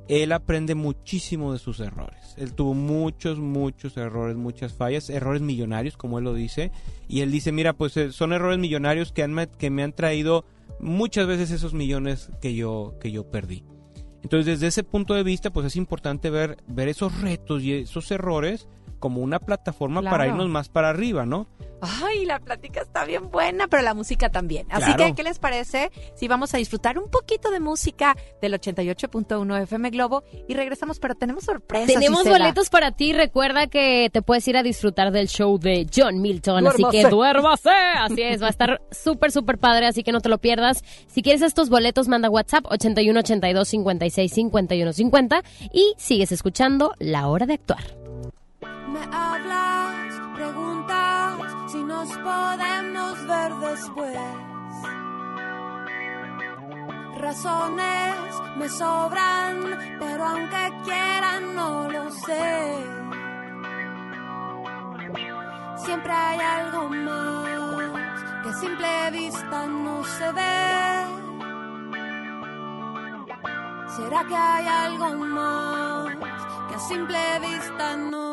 él 0.08 0.32
aprende 0.32 0.74
muchísimo 0.74 1.52
de 1.52 1.60
sus 1.60 1.78
errores. 1.78 2.34
Él 2.36 2.52
tuvo 2.54 2.74
muchos, 2.74 3.38
muchos 3.38 3.96
errores, 3.96 4.36
muchas 4.36 4.72
fallas, 4.72 5.08
errores 5.08 5.40
millonarios, 5.40 5.96
como 5.96 6.18
él 6.18 6.24
lo 6.24 6.34
dice. 6.34 6.72
Y 7.06 7.20
él 7.20 7.30
dice, 7.30 7.52
mira, 7.52 7.74
pues 7.74 7.96
eh, 7.96 8.10
son 8.10 8.32
errores 8.32 8.58
millonarios 8.58 9.12
que, 9.12 9.22
han, 9.22 9.48
que 9.56 9.70
me 9.70 9.84
han 9.84 9.92
traído 9.92 10.44
muchas 10.80 11.28
veces 11.28 11.52
esos 11.52 11.74
millones 11.74 12.30
que 12.40 12.54
yo, 12.54 12.94
que 13.00 13.12
yo 13.12 13.30
perdí. 13.30 13.62
Entonces, 14.22 14.46
desde 14.46 14.66
ese 14.66 14.84
punto 14.84 15.14
de 15.14 15.22
vista, 15.22 15.50
pues 15.50 15.66
es 15.66 15.76
importante 15.76 16.30
ver, 16.30 16.58
ver 16.66 16.88
esos 16.88 17.20
retos 17.20 17.62
y 17.62 17.72
esos 17.72 18.10
errores 18.10 18.68
como 18.98 19.22
una 19.22 19.38
plataforma 19.38 20.02
para 20.02 20.28
irnos 20.28 20.48
más 20.48 20.68
para 20.68 20.90
arriba, 20.90 21.24
¿no? 21.24 21.46
Ay, 21.80 22.24
la 22.26 22.38
plática 22.40 22.82
está 22.82 23.04
bien 23.04 23.30
buena, 23.30 23.66
pero 23.68 23.82
la 23.82 23.94
música 23.94 24.28
también. 24.28 24.66
Así 24.70 24.92
Claro. 24.94 25.04
que, 25.06 25.14
¿qué 25.14 25.22
les 25.22 25.38
parece 25.38 25.90
si 26.14 26.28
vamos 26.28 26.52
a 26.54 26.58
disfrutar 26.58 26.98
un 26.98 27.10
poquito 27.10 27.50
de 27.50 27.60
música 27.60 28.16
del 28.42 28.54
88.1 28.54 29.62
FM 29.62 29.90
Globo 29.90 30.22
y 30.48 30.54
regresamos? 30.54 30.98
Pero 30.98 31.14
tenemos 31.14 31.44
sorpresas. 31.44 31.86
Tenemos 31.92 32.24
boletos 32.24 32.68
para 32.70 32.92
ti. 32.92 33.12
Recuerda 33.12 33.66
que 33.66 34.10
te 34.12 34.22
puedes 34.22 34.46
ir 34.48 34.56
a 34.56 34.62
disfrutar 34.62 35.10
del 35.10 35.28
show 35.28 35.58
de 35.58 35.86
John 35.94 36.20
Milton. 36.20 36.66
Así 36.66 36.82
que 36.90 37.04
duérmase. 37.08 37.70
Así 37.70 38.22
es, 38.22 38.42
va 38.42 38.48
a 38.48 38.50
estar 38.50 38.80
súper, 38.90 39.32
súper 39.32 39.58
padre. 39.58 39.86
Así 39.86 40.02
que 40.02 40.12
no 40.12 40.20
te 40.20 40.28
lo 40.28 40.38
pierdas. 40.38 40.84
Si 41.06 41.22
quieres 41.22 41.42
estos 41.42 41.68
boletos, 41.70 42.08
manda 42.08 42.28
WhatsApp 42.28 42.66
81 42.68 43.18
82 43.20 43.68
56 43.68 44.32
51 44.32 44.92
50 44.92 45.42
y 45.72 45.94
sigues 45.96 46.32
escuchando 46.32 46.94
La 46.98 47.28
Hora 47.28 47.46
de 47.46 47.54
Actuar. 47.54 47.82
Me 48.60 49.00
hablas, 49.12 50.14
preguntas 50.34 51.38
si 51.70 51.84
nos 51.84 52.08
podemos 52.18 53.26
ver 53.26 53.54
después. 53.54 54.18
Razones 57.16 58.14
me 58.56 58.68
sobran, 58.68 59.78
pero 60.00 60.24
aunque 60.24 60.72
quieran 60.84 61.54
no 61.54 61.88
lo 61.88 62.10
sé. 62.10 62.86
Siempre 65.76 66.12
hay 66.12 66.40
algo 66.40 66.88
más 66.88 68.22
que 68.42 68.48
a 68.48 68.54
simple 68.54 69.10
vista 69.12 69.66
no 69.66 70.04
se 70.04 70.32
ve. 70.32 71.04
¿Será 73.96 74.24
que 74.24 74.36
hay 74.36 74.66
algo 74.66 75.14
más 75.14 76.16
que 76.68 76.74
a 76.74 76.80
simple 76.80 77.40
vista 77.40 77.96
no 77.96 78.30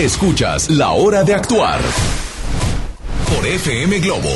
Escuchas 0.00 0.70
La 0.70 0.92
Hora 0.92 1.24
de 1.24 1.34
Actuar 1.34 1.78
por 3.28 3.46
FM 3.46 3.98
Globo. 3.98 4.30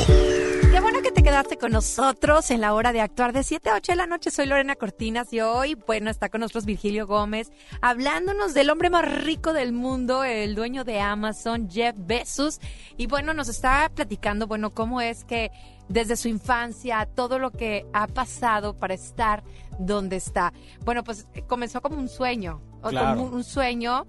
Qué 0.71 0.79
bueno 0.79 1.01
que 1.01 1.11
te 1.11 1.23
quedaste 1.23 1.57
con 1.57 1.71
nosotros 1.71 2.51
en 2.51 2.61
la 2.61 2.75
hora 2.75 2.93
de 2.93 3.01
actuar 3.01 3.33
de 3.33 3.41
7 3.41 3.71
a 3.71 3.75
8 3.77 3.93
de 3.93 3.95
la 3.95 4.05
noche. 4.05 4.29
Soy 4.29 4.45
Lorena 4.45 4.75
Cortinas 4.75 5.33
y 5.33 5.41
hoy, 5.41 5.73
bueno, 5.73 6.11
está 6.11 6.29
con 6.29 6.41
nosotros 6.41 6.65
Virgilio 6.65 7.07
Gómez 7.07 7.51
hablándonos 7.81 8.53
del 8.53 8.69
hombre 8.69 8.91
más 8.91 9.23
rico 9.23 9.53
del 9.53 9.73
mundo, 9.73 10.23
el 10.23 10.53
dueño 10.53 10.83
de 10.83 10.99
Amazon, 11.01 11.67
Jeff 11.67 11.95
Bezos. 11.97 12.59
Y 12.95 13.07
bueno, 13.07 13.33
nos 13.33 13.49
está 13.49 13.89
platicando, 13.93 14.45
bueno, 14.45 14.71
cómo 14.71 15.01
es 15.01 15.23
que 15.23 15.49
desde 15.89 16.15
su 16.15 16.27
infancia, 16.27 17.07
todo 17.15 17.39
lo 17.39 17.49
que 17.49 17.87
ha 17.91 18.05
pasado 18.05 18.77
para 18.77 18.93
estar 18.93 19.43
donde 19.79 20.17
está. 20.17 20.53
Bueno, 20.83 21.03
pues 21.03 21.25
eh, 21.33 21.41
comenzó 21.41 21.81
como 21.81 21.97
un 21.97 22.07
sueño, 22.07 22.61
o 22.83 22.89
Claro. 22.89 23.17
como 23.17 23.35
un 23.35 23.43
sueño 23.43 24.05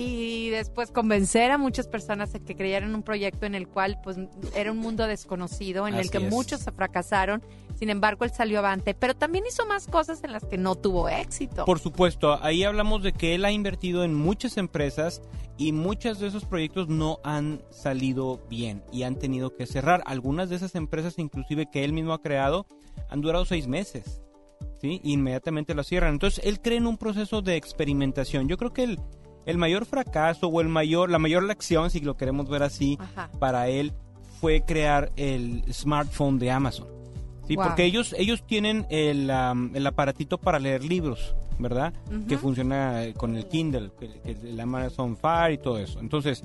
y 0.00 0.50
después 0.50 0.92
convencer 0.92 1.50
a 1.50 1.58
muchas 1.58 1.88
personas 1.88 2.32
de 2.32 2.38
que 2.38 2.54
creyeran 2.54 2.90
en 2.90 2.94
un 2.94 3.02
proyecto 3.02 3.46
en 3.46 3.56
el 3.56 3.66
cual 3.66 3.98
pues 4.04 4.16
era 4.54 4.70
un 4.70 4.78
mundo 4.78 5.08
desconocido, 5.08 5.88
en 5.88 5.96
el 5.96 6.08
que 6.08 6.18
es. 6.18 6.30
muchos 6.30 6.60
se 6.60 6.70
fracasaron, 6.70 7.42
sin 7.74 7.90
embargo 7.90 8.24
él 8.24 8.30
salió 8.30 8.60
avante, 8.60 8.94
pero 8.94 9.16
también 9.16 9.44
hizo 9.48 9.66
más 9.66 9.88
cosas 9.88 10.22
en 10.22 10.30
las 10.30 10.44
que 10.44 10.56
no 10.56 10.76
tuvo 10.76 11.08
éxito. 11.08 11.64
Por 11.64 11.80
supuesto, 11.80 12.38
ahí 12.44 12.62
hablamos 12.62 13.02
de 13.02 13.12
que 13.12 13.34
él 13.34 13.44
ha 13.44 13.50
invertido 13.50 14.04
en 14.04 14.14
muchas 14.14 14.56
empresas 14.56 15.20
y 15.56 15.72
muchos 15.72 16.20
de 16.20 16.28
esos 16.28 16.44
proyectos 16.44 16.88
no 16.88 17.18
han 17.24 17.60
salido 17.70 18.40
bien 18.48 18.84
y 18.92 19.02
han 19.02 19.16
tenido 19.16 19.56
que 19.56 19.66
cerrar. 19.66 20.04
Algunas 20.06 20.48
de 20.48 20.54
esas 20.54 20.76
empresas, 20.76 21.18
inclusive 21.18 21.68
que 21.72 21.82
él 21.82 21.92
mismo 21.92 22.12
ha 22.12 22.22
creado, 22.22 22.68
han 23.10 23.20
durado 23.20 23.44
seis 23.44 23.66
meses. 23.66 24.22
¿sí? 24.80 25.00
Inmediatamente 25.02 25.74
lo 25.74 25.82
cierran. 25.82 26.14
Entonces, 26.14 26.44
él 26.44 26.60
cree 26.60 26.78
en 26.78 26.86
un 26.86 26.96
proceso 26.98 27.42
de 27.42 27.56
experimentación. 27.56 28.46
Yo 28.46 28.56
creo 28.56 28.72
que 28.72 28.84
el, 28.84 29.00
el 29.48 29.58
mayor 29.58 29.84
fracaso 29.86 30.46
o 30.48 30.60
el 30.60 30.68
mayor, 30.68 31.10
la 31.10 31.18
mayor 31.18 31.42
lección, 31.42 31.90
si 31.90 32.00
lo 32.00 32.16
queremos 32.16 32.48
ver 32.48 32.62
así, 32.62 32.98
Ajá. 33.00 33.30
para 33.38 33.68
él 33.68 33.92
fue 34.40 34.60
crear 34.60 35.10
el 35.16 35.64
smartphone 35.72 36.38
de 36.38 36.50
Amazon. 36.50 36.86
Sí, 37.46 37.56
Wow. 37.56 37.64
porque 37.66 37.84
ellos, 37.84 38.14
ellos 38.18 38.44
tienen 38.46 38.86
el, 38.90 39.30
am, 39.30 39.72
el 39.74 39.86
aparatito 39.86 40.38
para 40.38 40.58
leer 40.58 40.84
libros, 40.84 41.34
¿verdad? 41.58 41.92
Que 42.28 42.36
funciona 42.38 43.04
eh, 43.04 43.14
con 43.14 43.34
el 43.36 43.46
Kindle, 43.48 43.90
que, 43.98 44.20
que 44.20 44.32
el 44.50 44.60
Amazon 44.60 45.16
Fire 45.16 45.54
y 45.54 45.58
todo 45.58 45.78
eso. 45.78 45.98
Entonces, 46.00 46.44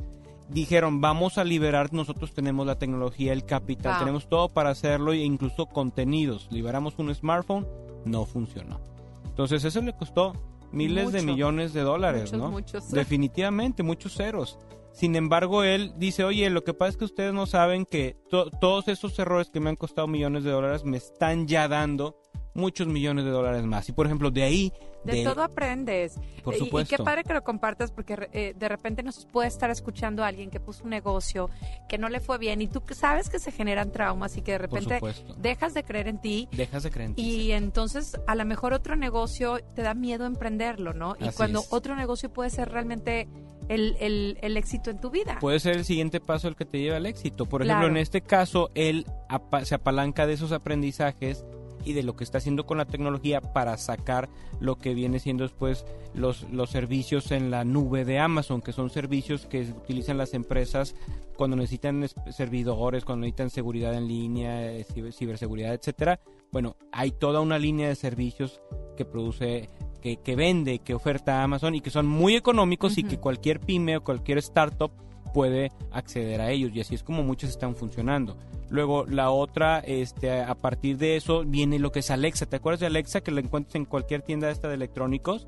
dijeron, 0.50 1.02
vamos 1.02 1.38
a 1.38 1.44
liberar, 1.44 1.92
nosotros 1.94 2.34
tenemos 2.34 2.66
la 2.66 2.80
tecnología, 2.80 3.34
el 3.34 3.44
capital, 3.46 3.94
Wow. 3.96 4.00
tenemos 4.00 4.30
todo 4.30 4.48
para 4.50 4.70
hacerlo 4.70 5.12
e 5.12 5.18
incluso 5.18 5.66
contenidos. 5.66 6.48
Liberamos 6.52 6.94
un 6.98 7.14
smartphone, 7.14 7.68
no 8.06 8.26
funcionó. 8.26 8.80
Entonces, 9.26 9.64
eso 9.66 9.82
le 9.82 9.94
costó 9.94 10.34
miles 10.74 11.12
de 11.12 11.22
millones 11.22 11.74
de 11.74 11.82
dólares, 11.82 12.32
Muchos, 12.34 12.40
¿no? 12.40 12.52
muchos. 12.52 12.92
Definitivamente, 12.92 13.84
muchos 13.84 14.14
ceros. 14.16 14.58
Sin 14.92 15.16
embargo, 15.16 15.64
él 15.64 15.94
dice, 15.98 16.24
oye, 16.24 16.50
lo 16.52 16.64
que 16.64 16.74
pasa 16.74 16.90
es 16.90 16.98
que 16.98 17.06
ustedes 17.06 17.34
no 17.34 17.46
saben 17.48 17.86
que 17.86 18.16
to- 18.30 18.52
todos 18.62 18.88
esos 18.88 19.18
errores 19.18 19.50
que 19.50 19.60
me 19.60 19.70
han 19.70 19.76
costado 19.76 20.08
millones 20.08 20.44
de 20.44 20.52
dólares 20.52 20.84
me 20.84 20.98
están 20.98 21.48
ya 21.48 21.68
dando 21.68 22.20
muchos 22.54 22.88
millones 22.88 23.26
de 23.26 23.32
dólares 23.32 23.64
más. 23.64 23.88
Y 23.90 23.92
por 23.92 24.06
ejemplo, 24.06 24.32
de 24.32 24.44
ahí... 24.44 24.74
De, 25.04 25.22
todo 25.26 25.44
aprendes. 25.44 26.18
Por 26.46 26.54
Y- 26.54 26.58
Y, 26.58 26.60
supuesto. 26.62 26.96
qué 26.96 27.04
padre 27.04 27.26
que 27.26 27.34
lo 27.34 27.44
compartas 27.44 27.92
porque 27.92 28.30
eh, 28.32 28.54
de 28.58 28.70
repente 28.70 29.04
nos 29.04 29.26
puede 29.26 29.50
estar 29.50 29.70
escuchando 29.70 30.24
a 30.24 30.28
alguien 30.28 30.50
que 30.50 30.62
puso 30.62 30.86
un 30.86 30.92
negocio 30.92 31.50
que 31.90 31.98
no 31.98 32.08
le 32.08 32.22
fue 32.22 32.38
bien 32.38 32.62
y 32.62 32.68
tú 32.68 32.82
sabes 32.94 33.30
que 33.30 33.38
se 33.40 33.52
generan 33.52 33.92
traumas 33.92 34.38
y 34.38 34.42
que 34.42 34.54
de 34.54 34.60
repente 34.60 34.96
supuesto. 34.96 35.36
dejas 35.40 35.74
de 35.74 35.84
creer 35.84 36.08
en 36.08 36.22
ti 36.22 36.48
Dejas 36.54 36.84
de 36.84 36.90
creer 36.92 37.10
en 37.10 37.16
ti. 37.16 37.22
y 37.22 37.52
entonces 37.52 38.18
a 38.28 38.36
lo 38.36 38.46
mejor 38.46 38.72
otro 38.72 38.96
negocio 38.96 39.58
te 39.76 39.82
da 39.82 39.94
miedo 39.94 40.26
emprenderlo, 40.26 40.94
¿no? 40.94 41.18
Y 41.20 41.26
Así 41.28 41.36
cuando 41.36 41.60
es. 41.60 41.68
otro 41.74 41.98
negocio 41.98 42.32
puede 42.32 42.50
ser 42.50 42.70
realmente 42.70 43.28
el, 43.68 43.98
el- 44.00 44.38
el 44.42 44.56
éxito 44.56 44.90
en 44.90 45.02
tu 45.02 45.10
vida. 45.10 45.38
Puede 45.42 45.60
ser 45.60 45.76
el 45.76 45.84
siguiente 45.84 46.22
paso 46.22 46.48
el 46.48 46.56
que 46.56 46.64
te 46.64 46.80
lleva 46.80 46.96
al 46.96 47.06
éxito. 47.08 47.46
Por 47.46 47.64
Claro. 47.64 47.80
ejemplo, 47.82 47.98
en 47.98 48.02
este 48.02 48.22
caso, 48.22 48.72
él 48.74 49.06
apa- 49.28 49.66
se 49.66 49.76
apalanca 49.76 50.26
de 50.28 50.34
esos 50.34 50.54
aprendizajes 50.54 51.44
y 51.86 51.94
de 51.94 52.04
lo 52.04 52.16
que 52.16 52.24
está 52.24 52.38
haciendo 52.38 52.66
con 52.66 52.78
la 52.78 52.86
tecnología 52.86 53.42
para 53.42 53.78
sacar 53.78 54.30
lo 54.60 54.78
que 54.78 54.94
viene 54.94 55.20
siendo 55.20 55.44
después 55.44 55.86
los, 56.14 56.44
los 56.52 56.70
servicios 56.70 57.32
en 57.32 57.52
la 57.52 57.64
nube 57.66 58.06
de 58.06 58.20
Amazon, 58.20 58.62
que 58.62 58.72
son 58.72 58.90
servicios 58.90 59.46
que 59.46 59.62
utilizan 59.62 60.18
las 60.18 60.34
empresas 60.34 60.96
cuando 61.36 61.56
necesitan 61.56 62.04
es- 62.04 62.16
servidores, 62.32 63.06
cuando 63.06 63.22
necesitan 63.26 63.50
seguridad 63.50 63.94
en 63.96 64.08
línea, 64.08 64.72
eh, 64.72 64.86
ciber- 64.86 65.14
ciberseguridad, 65.14 65.74
etcétera. 65.74 66.20
Bueno, 66.52 66.76
hay 66.92 67.12
toda 67.12 67.42
una 67.42 67.58
línea 67.58 67.88
de 67.90 67.96
servicios 67.96 68.62
que 68.96 69.06
produce, 69.06 69.70
que, 70.02 70.18
que 70.18 70.36
vende, 70.36 70.80
que 70.80 70.94
oferta 70.94 71.42
Amazon 71.44 71.74
y 71.74 71.82
que 71.82 71.90
son 71.90 72.06
muy 72.06 72.36
económicos 72.36 72.98
y 73.00 73.04
que 73.04 73.18
cualquier 73.18 73.60
pyme 73.60 73.98
o 73.98 74.04
cualquier 74.04 74.38
startup 74.38 74.92
puede 75.34 75.72
acceder 75.92 76.40
a 76.42 76.52
ellos 76.52 76.72
y 76.74 76.82
así 76.82 76.96
es 76.96 77.04
como 77.04 77.24
muchos 77.24 77.50
están 77.50 77.76
funcionando. 77.76 78.38
Luego 78.70 79.06
la 79.06 79.30
otra, 79.32 79.80
este, 79.80 80.32
a 80.42 80.56
partir 80.56 80.98
de 80.98 81.16
eso 81.18 81.44
viene 81.46 81.78
lo 81.80 81.92
que 81.92 82.00
es 82.00 82.10
Alexa. 82.12 82.46
¿Te 82.46 82.56
acuerdas 82.56 82.80
de 82.80 82.88
Alexa 82.88 83.22
que 83.22 83.32
la 83.32 83.40
encuentras 83.42 83.76
en 83.76 83.86
cualquier 83.86 84.22
tienda 84.22 84.50
esta 84.50 84.68
de 84.68 84.76
electrónicos? 84.76 85.48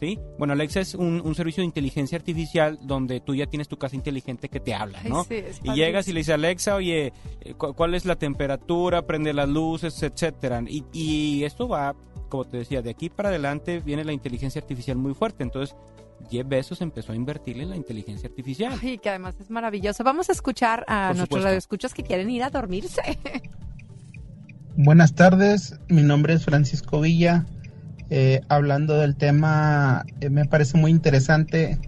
¿Sí? 0.00 0.18
Bueno, 0.36 0.52
Alexa 0.54 0.80
es 0.80 0.96
un, 0.96 1.20
un 1.24 1.34
servicio 1.36 1.60
de 1.60 1.66
inteligencia 1.66 2.18
artificial 2.18 2.76
donde 2.82 3.20
tú 3.20 3.36
ya 3.36 3.46
tienes 3.46 3.68
tu 3.68 3.76
casa 3.76 3.94
inteligente 3.94 4.48
que 4.48 4.58
te 4.58 4.74
habla, 4.74 4.98
Ay, 5.04 5.08
¿no? 5.10 5.22
sí, 5.22 5.34
es 5.36 5.60
y 5.62 5.72
llegas 5.74 6.08
y 6.08 6.12
le 6.12 6.20
dices 6.20 6.34
Alexa, 6.34 6.74
oye, 6.74 7.12
cu- 7.56 7.72
¿cuál 7.74 7.94
es 7.94 8.04
la 8.04 8.16
temperatura? 8.16 9.06
Prende 9.06 9.32
las 9.32 9.48
luces, 9.48 10.02
etcétera. 10.02 10.60
Y, 10.66 10.82
y 10.92 11.44
esto 11.44 11.68
va, 11.68 11.94
como 12.28 12.44
te 12.44 12.56
decía, 12.56 12.82
de 12.82 12.90
aquí 12.90 13.10
para 13.10 13.28
adelante 13.28 13.78
viene 13.78 14.04
la 14.04 14.12
inteligencia 14.12 14.60
artificial 14.60 14.96
muy 14.96 15.14
fuerte. 15.14 15.44
Entonces, 15.44 15.76
Jeff 16.30 16.46
Bezos 16.48 16.80
empezó 16.80 17.12
a 17.12 17.16
invertirle 17.16 17.64
en 17.64 17.70
la 17.70 17.76
inteligencia 17.76 18.28
artificial. 18.28 18.78
Ay, 18.82 18.98
que 18.98 19.08
además 19.10 19.34
es 19.40 19.50
maravilloso. 19.50 20.02
Vamos 20.04 20.28
a 20.28 20.32
escuchar 20.32 20.84
a 20.88 21.08
Por 21.08 21.16
nuestros 21.16 21.20
supuesto. 21.26 21.44
radioescuchas 21.46 21.94
que 21.94 22.02
quieren 22.02 22.30
ir 22.30 22.42
a 22.42 22.50
dormirse. 22.50 23.02
Buenas 24.76 25.14
tardes, 25.14 25.78
mi 25.88 26.02
nombre 26.02 26.34
es 26.34 26.44
Francisco 26.44 27.00
Villa. 27.00 27.44
Eh, 28.08 28.40
hablando 28.48 28.98
del 28.98 29.16
tema, 29.16 30.04
eh, 30.20 30.30
me 30.30 30.44
parece 30.44 30.76
muy 30.78 30.90
interesante 30.90 31.78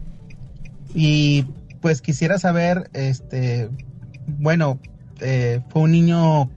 y 0.94 1.44
pues 1.80 2.00
quisiera 2.00 2.38
saber, 2.38 2.88
este, 2.94 3.68
bueno, 4.26 4.78
eh, 5.20 5.60
fue 5.68 5.82
un 5.82 5.92
niño, 5.92 6.50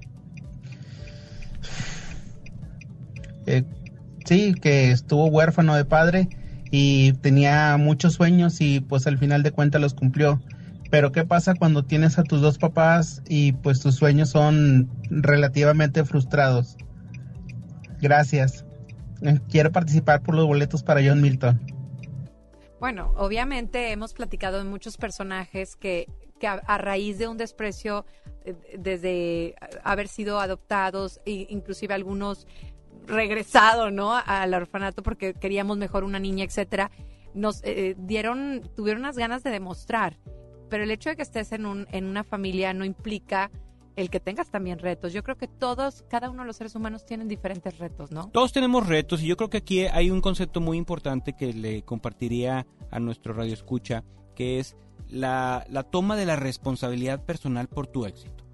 eh, 3.45 3.63
sí, 4.25 4.53
que 4.53 4.91
estuvo 4.91 5.27
huérfano 5.27 5.75
de 5.75 5.85
padre 5.85 6.29
y 6.71 7.13
tenía 7.13 7.77
muchos 7.77 8.13
sueños 8.13 8.61
y 8.61 8.79
pues 8.81 9.07
al 9.07 9.17
final 9.17 9.43
de 9.43 9.51
cuentas 9.51 9.81
los 9.81 9.93
cumplió. 9.93 10.41
Pero 10.89 11.11
¿qué 11.11 11.25
pasa 11.25 11.53
cuando 11.53 11.83
tienes 11.83 12.17
a 12.17 12.23
tus 12.23 12.41
dos 12.41 12.57
papás 12.57 13.21
y 13.27 13.51
pues 13.51 13.81
tus 13.81 13.95
sueños 13.95 14.29
son 14.29 14.89
relativamente 15.09 16.05
frustrados? 16.05 16.77
Gracias. 18.01 18.65
Eh, 19.21 19.39
Quiero 19.49 19.71
participar 19.71 20.21
por 20.21 20.35
los 20.35 20.45
boletos 20.45 20.83
para 20.83 21.01
John 21.05 21.21
Milton. 21.21 21.59
Bueno, 22.79 23.11
obviamente 23.17 23.91
hemos 23.91 24.13
platicado 24.13 24.59
de 24.59 24.63
muchos 24.63 24.97
personajes 24.97 25.75
que, 25.75 26.07
que 26.39 26.47
a, 26.47 26.53
a 26.53 26.77
raíz 26.77 27.17
de 27.17 27.27
un 27.27 27.35
desprecio, 27.37 28.05
eh, 28.45 28.55
desde 28.77 29.55
haber 29.83 30.07
sido 30.07 30.39
adoptados, 30.39 31.19
e 31.25 31.47
inclusive 31.49 31.95
algunos 31.95 32.47
regresado, 33.07 33.91
¿no? 33.91 34.13
Al 34.13 34.53
orfanato 34.53 35.01
porque 35.03 35.33
queríamos 35.33 35.77
mejor 35.77 36.03
una 36.03 36.19
niña, 36.19 36.43
etcétera, 36.43 36.91
nos 37.33 37.63
eh, 37.63 37.95
dieron, 37.97 38.69
tuvieron 38.75 39.01
unas 39.01 39.17
ganas 39.17 39.43
de 39.43 39.51
demostrar. 39.51 40.17
Pero 40.69 40.83
el 40.83 40.91
hecho 40.91 41.09
de 41.09 41.15
que 41.15 41.21
estés 41.21 41.51
en, 41.53 41.65
un, 41.65 41.87
en 41.91 42.05
una 42.05 42.23
familia 42.23 42.73
no 42.73 42.83
implica 42.83 43.49
el 43.95 44.09
que 44.09 44.19
tengas 44.19 44.49
también 44.49 44.79
retos. 44.79 45.11
Yo 45.11 45.23
creo 45.23 45.37
que 45.37 45.47
todos, 45.47 46.03
cada 46.07 46.29
uno 46.29 46.43
de 46.43 46.47
los 46.47 46.57
seres 46.57 46.75
humanos 46.75 47.05
tienen 47.05 47.27
diferentes 47.27 47.77
retos, 47.79 48.11
¿no? 48.11 48.29
Todos 48.29 48.53
tenemos 48.53 48.85
retos 48.85 49.23
y 49.23 49.27
yo 49.27 49.37
creo 49.37 49.49
que 49.49 49.57
aquí 49.57 49.85
hay 49.85 50.11
un 50.11 50.21
concepto 50.21 50.61
muy 50.61 50.77
importante 50.77 51.33
que 51.33 51.51
le 51.53 51.81
compartiría 51.81 52.67
a 52.91 52.99
nuestro 52.99 53.33
radio 53.33 53.53
escucha, 53.53 54.03
que 54.35 54.59
es 54.59 54.77
la, 55.09 55.65
la 55.69 55.83
toma 55.83 56.15
de 56.15 56.27
la 56.27 56.35
responsabilidad 56.35 57.25
personal 57.25 57.69
por 57.69 57.87
tu 57.87 58.05
éxito. 58.05 58.46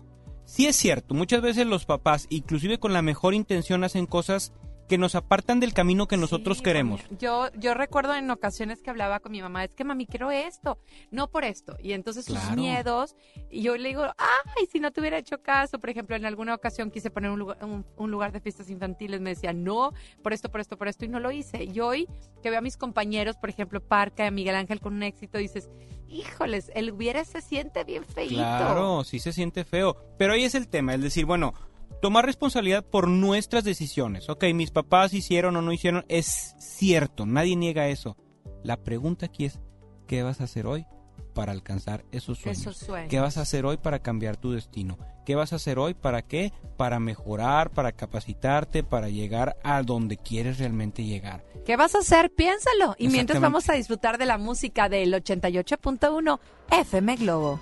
Sí 0.53 0.67
es 0.67 0.75
cierto, 0.75 1.15
muchas 1.15 1.41
veces 1.41 1.65
los 1.65 1.85
papás, 1.85 2.27
inclusive 2.29 2.77
con 2.77 2.93
la 2.93 3.01
mejor 3.01 3.33
intención, 3.33 3.83
hacen 3.83 4.05
cosas 4.05 4.53
que 4.87 4.97
nos 4.97 5.15
apartan 5.15 5.59
del 5.59 5.73
camino 5.73 6.07
que 6.07 6.17
nosotros 6.17 6.57
Sí, 6.57 6.63
queremos. 6.63 7.01
Yo, 7.19 7.49
yo 7.57 7.73
recuerdo 7.73 8.13
en 8.15 8.29
ocasiones 8.29 8.81
que 8.81 8.89
hablaba 8.89 9.19
con 9.19 9.31
mi 9.31 9.41
mamá, 9.41 9.63
es 9.63 9.73
que 9.73 9.83
mami, 9.83 10.05
quiero 10.05 10.31
esto, 10.31 10.77
no 11.11 11.29
por 11.29 11.43
esto. 11.45 11.77
Y 11.81 11.93
entonces 11.93 12.25
sus 12.25 12.51
miedos, 12.51 13.15
y 13.49 13.61
yo 13.61 13.75
le 13.77 13.89
digo, 13.89 14.03
ay, 14.17 14.67
si 14.71 14.79
no 14.79 14.91
te 14.91 14.99
hubiera 14.99 15.17
hecho 15.17 15.41
caso, 15.41 15.79
por 15.79 15.89
ejemplo, 15.89 16.15
en 16.15 16.25
alguna 16.25 16.53
ocasión 16.53 16.91
quise 16.91 17.09
poner 17.09 17.31
un 17.31 17.39
lugar, 17.39 17.63
un, 17.63 17.85
un 17.97 18.11
lugar 18.11 18.31
de 18.31 18.39
fiestas 18.39 18.69
infantiles, 18.69 19.21
me 19.21 19.31
decía, 19.31 19.53
no, 19.53 19.93
por 20.21 20.33
esto, 20.33 20.49
por 20.49 20.61
esto, 20.61 20.77
por 20.77 20.87
esto, 20.87 21.05
y 21.05 21.07
no 21.07 21.19
lo 21.19 21.31
hice. 21.31 21.63
Y 21.63 21.79
hoy 21.79 22.07
que 22.41 22.49
veo 22.49 22.59
a 22.59 22.61
mis 22.61 22.77
compañeros, 22.77 23.37
por 23.37 23.49
ejemplo, 23.49 23.81
Parca, 23.81 24.29
Miguel 24.31 24.55
Ángel 24.55 24.79
con 24.79 24.93
un 24.93 25.03
éxito, 25.03 25.37
dices, 25.37 25.69
híjoles, 26.07 26.71
el 26.75 26.91
hubiera 26.91 27.23
se 27.25 27.41
siente 27.41 27.83
bien 27.83 28.05
feíto. 28.05 28.35
Claro, 28.35 29.03
sí 29.03 29.19
se 29.19 29.33
siente 29.33 29.63
feo. 29.63 29.97
Pero 30.17 30.33
ahí 30.33 30.43
es 30.43 30.55
el 30.55 30.67
tema, 30.67 30.93
es 30.93 31.01
decir, 31.01 31.25
bueno, 31.25 31.53
tomar 32.03 32.25
responsabilidad 32.25 32.83
por 32.83 33.07
nuestras 33.07 33.63
decisiones. 33.63 34.27
Ok, 34.27 34.43
mis 34.53 34.71
papás 34.71 35.13
hicieron 35.13 35.55
o 35.55 35.61
no 35.61 35.71
hicieron, 35.71 36.03
es 36.09 36.53
cierto, 36.59 37.25
nadie 37.25 37.55
niega 37.55 37.87
eso. 37.87 38.17
La 38.61 38.75
pregunta 38.75 39.27
aquí 39.27 39.45
es, 39.45 39.61
¿qué 40.05 40.21
vas 40.21 40.41
a 40.41 40.43
hacer 40.43 40.67
hoy 40.67 40.85
para 41.33 41.53
alcanzar 41.53 42.03
esos 42.11 42.39
sueños? 42.39 42.59
Esos 42.59 42.75
sueños. 42.75 43.09
¿Qué 43.09 43.21
vas 43.21 43.37
a 43.37 43.41
hacer 43.43 43.65
hoy 43.65 43.77
para 43.77 43.99
cambiar 43.99 44.35
tu 44.35 44.51
destino? 44.51 44.97
¿Qué 45.25 45.35
vas 45.35 45.53
a 45.53 45.55
hacer 45.55 45.79
hoy 45.79 45.93
para 45.93 46.23
qué? 46.23 46.51
Para 46.75 46.99
mejorar, 46.99 47.69
para 47.69 47.93
capacitarte, 47.93 48.83
para 48.83 49.07
llegar 49.07 49.55
a 49.63 49.81
donde 49.81 50.17
quieres 50.17 50.59
realmente 50.59 51.05
llegar. 51.05 51.45
¿Qué 51.65 51.77
vas 51.77 51.95
a 51.95 51.99
hacer? 51.99 52.33
Piénsalo. 52.33 52.95
Y 52.97 53.07
mientras 53.07 53.39
vamos 53.39 53.69
a 53.69 53.75
disfrutar 53.75 54.17
de 54.17 54.25
la 54.25 54.37
música 54.37 54.89
del 54.89 55.13
88.1 55.13 56.37
FM 56.69 57.15
Globo. 57.15 57.61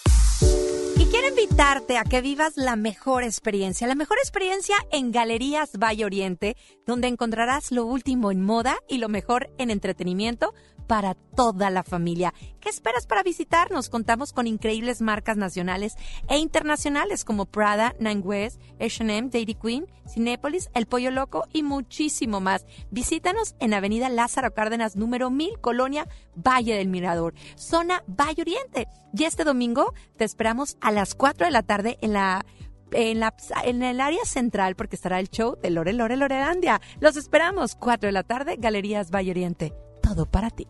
Invitarte 1.91 2.09
que 2.09 2.21
vivas 2.21 2.53
la 2.55 2.77
mejor 2.77 3.23
experiencia, 3.23 3.85
la 3.85 3.95
mejor 3.95 4.17
experiencia 4.19 4.75
en 4.91 5.11
Galerías 5.11 5.71
Valle 5.77 6.05
Oriente, 6.05 6.55
donde 6.85 7.09
encontrarás 7.09 7.71
lo 7.71 7.85
último 7.85 8.31
en 8.31 8.41
moda 8.41 8.77
y 8.87 8.97
lo 8.97 9.09
mejor 9.09 9.49
en 9.57 9.71
entretenimiento 9.71 10.53
para 10.87 11.13
toda 11.13 11.69
la 11.69 11.83
familia. 11.83 12.33
¿Qué 12.59 12.69
esperas 12.69 13.07
para 13.07 13.23
visitarnos? 13.23 13.89
Contamos 13.89 14.33
con 14.33 14.45
increíbles 14.45 15.01
marcas 15.01 15.37
nacionales 15.37 15.95
e 16.27 16.37
internacionales 16.37 17.23
como 17.23 17.45
Prada, 17.45 17.95
Nine 17.99 18.19
West, 18.19 18.61
H&M, 18.79 19.29
Dairy 19.29 19.55
Queen, 19.55 19.87
Cinépolis, 20.07 20.69
El 20.73 20.85
Pollo 20.85 21.11
Loco 21.11 21.45
y 21.53 21.63
muchísimo 21.63 22.41
más. 22.41 22.65
Visítanos 22.89 23.55
en 23.59 23.73
Avenida 23.73 24.09
Lázaro 24.09 24.53
Cárdenas, 24.53 24.95
número 24.95 25.29
1000, 25.29 25.59
Colonia 25.61 26.07
Valle 26.35 26.75
del 26.75 26.89
Mirador, 26.89 27.33
zona 27.55 28.03
Valle 28.07 28.41
Oriente. 28.41 28.87
Y 29.13 29.23
este 29.23 29.43
domingo 29.43 29.93
te 30.17 30.23
esperamos 30.23 30.77
a 30.79 30.91
las 30.91 31.15
4 31.15 31.45
de 31.45 31.51
la 31.51 31.63
tarde 31.63 31.80
en 32.01 32.13
la 32.13 32.45
en, 32.93 33.19
la, 33.19 33.33
en 33.63 33.83
el 33.83 34.01
área 34.01 34.23
central 34.25 34.75
porque 34.75 34.95
estará 34.95 35.19
el 35.19 35.29
show 35.29 35.57
de 35.61 35.69
Lore 35.69 35.93
Lore 35.93 36.17
Lorelandia. 36.17 36.81
Los 36.99 37.15
esperamos, 37.15 37.75
4 37.75 38.07
de 38.07 38.11
la 38.11 38.23
tarde, 38.23 38.55
Galerías 38.57 39.11
Valle 39.11 39.31
Oriente. 39.31 39.73
Todo 40.01 40.25
para 40.25 40.49
ti. 40.49 40.67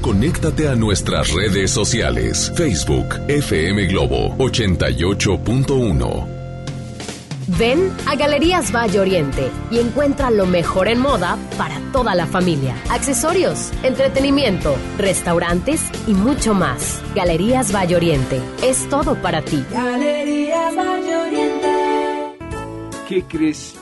Conéctate 0.00 0.68
a 0.68 0.74
nuestras 0.74 1.32
redes 1.32 1.70
sociales. 1.70 2.52
Facebook 2.56 3.14
FM 3.28 3.86
Globo 3.86 4.36
88.1. 4.38 6.41
Ven 7.46 7.90
a 8.06 8.14
Galerías 8.14 8.72
Valle 8.72 9.00
Oriente 9.00 9.50
y 9.70 9.78
encuentra 9.78 10.30
lo 10.30 10.46
mejor 10.46 10.88
en 10.88 11.00
moda 11.00 11.38
para 11.58 11.80
toda 11.92 12.14
la 12.14 12.26
familia. 12.26 12.74
Accesorios, 12.90 13.72
entretenimiento, 13.82 14.74
restaurantes 14.98 15.82
y 16.06 16.14
mucho 16.14 16.54
más. 16.54 17.02
Galerías 17.14 17.74
Valle 17.74 17.96
Oriente 17.96 18.40
es 18.62 18.88
todo 18.88 19.14
para 19.16 19.42
ti. 19.42 19.64
Galerías 19.70 20.76
Valle 20.76 21.16
Oriente. 21.16 21.68
¿Qué 23.08 23.24
crees? 23.24 23.81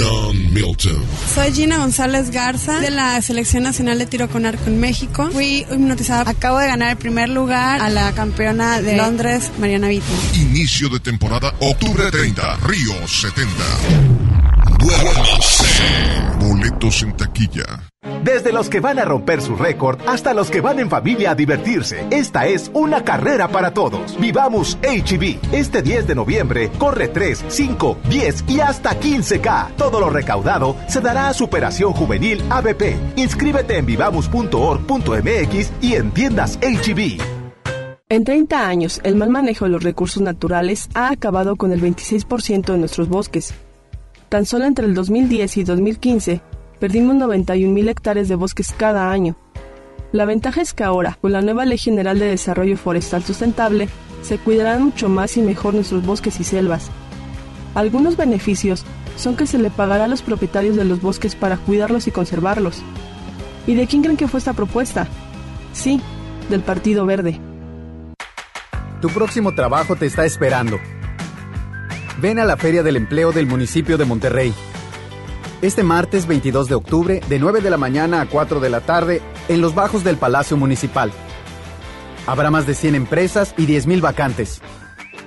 John 0.00 0.54
Milton. 0.54 1.04
Soy 1.34 1.52
Gina 1.52 1.76
González 1.76 2.30
Garza 2.30 2.80
de 2.80 2.90
la 2.90 3.20
Selección 3.20 3.64
Nacional 3.64 3.98
de 3.98 4.06
Tiro 4.06 4.30
con 4.30 4.46
Arco 4.46 4.64
en 4.66 4.80
México. 4.80 5.28
Fui 5.30 5.66
hipnotizada. 5.70 6.30
Acabo 6.30 6.58
de 6.58 6.68
ganar 6.68 6.92
el 6.92 6.96
primer 6.96 7.28
lugar 7.28 7.82
a 7.82 7.90
la 7.90 8.12
campeona 8.12 8.80
de 8.80 8.96
Londres, 8.96 9.50
Mariana 9.58 9.88
Vito. 9.88 10.06
Inicio 10.34 10.88
de 10.88 11.00
temporada, 11.00 11.54
octubre 11.60 12.10
30, 12.10 12.56
Río 12.62 13.06
70. 13.06 13.50
Duérmase. 14.78 15.64
Boletos 16.38 17.02
en 17.02 17.16
taquilla. 17.18 17.89
Desde 18.24 18.52
los 18.52 18.68
que 18.68 18.80
van 18.80 18.98
a 18.98 19.04
romper 19.04 19.40
su 19.40 19.56
récord 19.56 19.98
hasta 20.06 20.34
los 20.34 20.50
que 20.50 20.60
van 20.60 20.78
en 20.78 20.90
familia 20.90 21.30
a 21.30 21.34
divertirse, 21.34 22.06
esta 22.10 22.46
es 22.46 22.70
una 22.74 23.02
carrera 23.02 23.48
para 23.48 23.72
todos. 23.72 24.18
Vivamos 24.20 24.78
HB. 24.82 25.38
Este 25.52 25.80
10 25.82 26.06
de 26.06 26.14
noviembre 26.14 26.70
corre 26.78 27.08
3, 27.08 27.46
5, 27.48 27.98
10 28.08 28.44
y 28.48 28.60
hasta 28.60 29.00
15K. 29.00 29.74
Todo 29.76 30.00
lo 30.00 30.10
recaudado 30.10 30.76
se 30.86 31.00
dará 31.00 31.28
a 31.28 31.34
Superación 31.34 31.92
Juvenil 31.92 32.42
ABP. 32.50 32.96
Inscríbete 33.16 33.78
en 33.78 33.86
vivamos.org.mx 33.86 35.72
y 35.80 35.94
en 35.94 36.10
tiendas 36.10 36.58
HB. 36.60 37.22
En 38.10 38.24
30 38.24 38.66
años, 38.66 39.00
el 39.02 39.16
mal 39.16 39.30
manejo 39.30 39.64
de 39.64 39.70
los 39.70 39.82
recursos 39.82 40.22
naturales 40.22 40.88
ha 40.94 41.10
acabado 41.10 41.56
con 41.56 41.72
el 41.72 41.80
26% 41.80 42.72
de 42.72 42.78
nuestros 42.78 43.08
bosques. 43.08 43.54
Tan 44.28 44.46
solo 44.46 44.64
entre 44.64 44.86
el 44.86 44.94
2010 44.94 45.56
y 45.56 45.64
2015, 45.64 46.40
perdimos 46.80 47.14
91.000 47.16 47.88
hectáreas 47.90 48.28
de 48.28 48.34
bosques 48.34 48.74
cada 48.76 49.12
año. 49.12 49.36
La 50.12 50.24
ventaja 50.24 50.60
es 50.60 50.74
que 50.74 50.82
ahora, 50.82 51.18
con 51.20 51.30
la 51.30 51.42
nueva 51.42 51.64
Ley 51.64 51.78
General 51.78 52.18
de 52.18 52.26
Desarrollo 52.26 52.76
Forestal 52.76 53.22
Sustentable, 53.22 53.88
se 54.22 54.38
cuidarán 54.38 54.82
mucho 54.82 55.08
más 55.08 55.36
y 55.36 55.42
mejor 55.42 55.74
nuestros 55.74 56.04
bosques 56.04 56.40
y 56.40 56.44
selvas. 56.44 56.90
Algunos 57.74 58.16
beneficios 58.16 58.84
son 59.16 59.36
que 59.36 59.46
se 59.46 59.58
le 59.58 59.70
pagará 59.70 60.04
a 60.04 60.08
los 60.08 60.22
propietarios 60.22 60.74
de 60.74 60.84
los 60.84 61.00
bosques 61.00 61.36
para 61.36 61.58
cuidarlos 61.58 62.08
y 62.08 62.10
conservarlos. 62.10 62.82
¿Y 63.66 63.74
de 63.74 63.86
quién 63.86 64.02
creen 64.02 64.16
que 64.16 64.26
fue 64.26 64.38
esta 64.38 64.54
propuesta? 64.54 65.06
Sí, 65.72 66.00
del 66.48 66.62
Partido 66.62 67.06
Verde. 67.06 67.38
Tu 69.00 69.08
próximo 69.10 69.54
trabajo 69.54 69.94
te 69.96 70.06
está 70.06 70.24
esperando. 70.24 70.78
Ven 72.20 72.38
a 72.38 72.44
la 72.44 72.56
Feria 72.56 72.82
del 72.82 72.96
Empleo 72.96 73.32
del 73.32 73.46
municipio 73.46 73.96
de 73.96 74.04
Monterrey. 74.04 74.52
Este 75.62 75.82
martes 75.82 76.26
22 76.26 76.68
de 76.68 76.74
octubre, 76.74 77.20
de 77.28 77.38
9 77.38 77.60
de 77.60 77.68
la 77.68 77.76
mañana 77.76 78.22
a 78.22 78.26
4 78.26 78.60
de 78.60 78.70
la 78.70 78.80
tarde, 78.80 79.20
en 79.48 79.60
los 79.60 79.74
bajos 79.74 80.04
del 80.04 80.16
Palacio 80.16 80.56
Municipal. 80.56 81.12
Habrá 82.26 82.50
más 82.50 82.66
de 82.66 82.72
100 82.74 82.94
empresas 82.94 83.54
y 83.58 83.66
10.000 83.66 84.00
vacantes. 84.00 84.62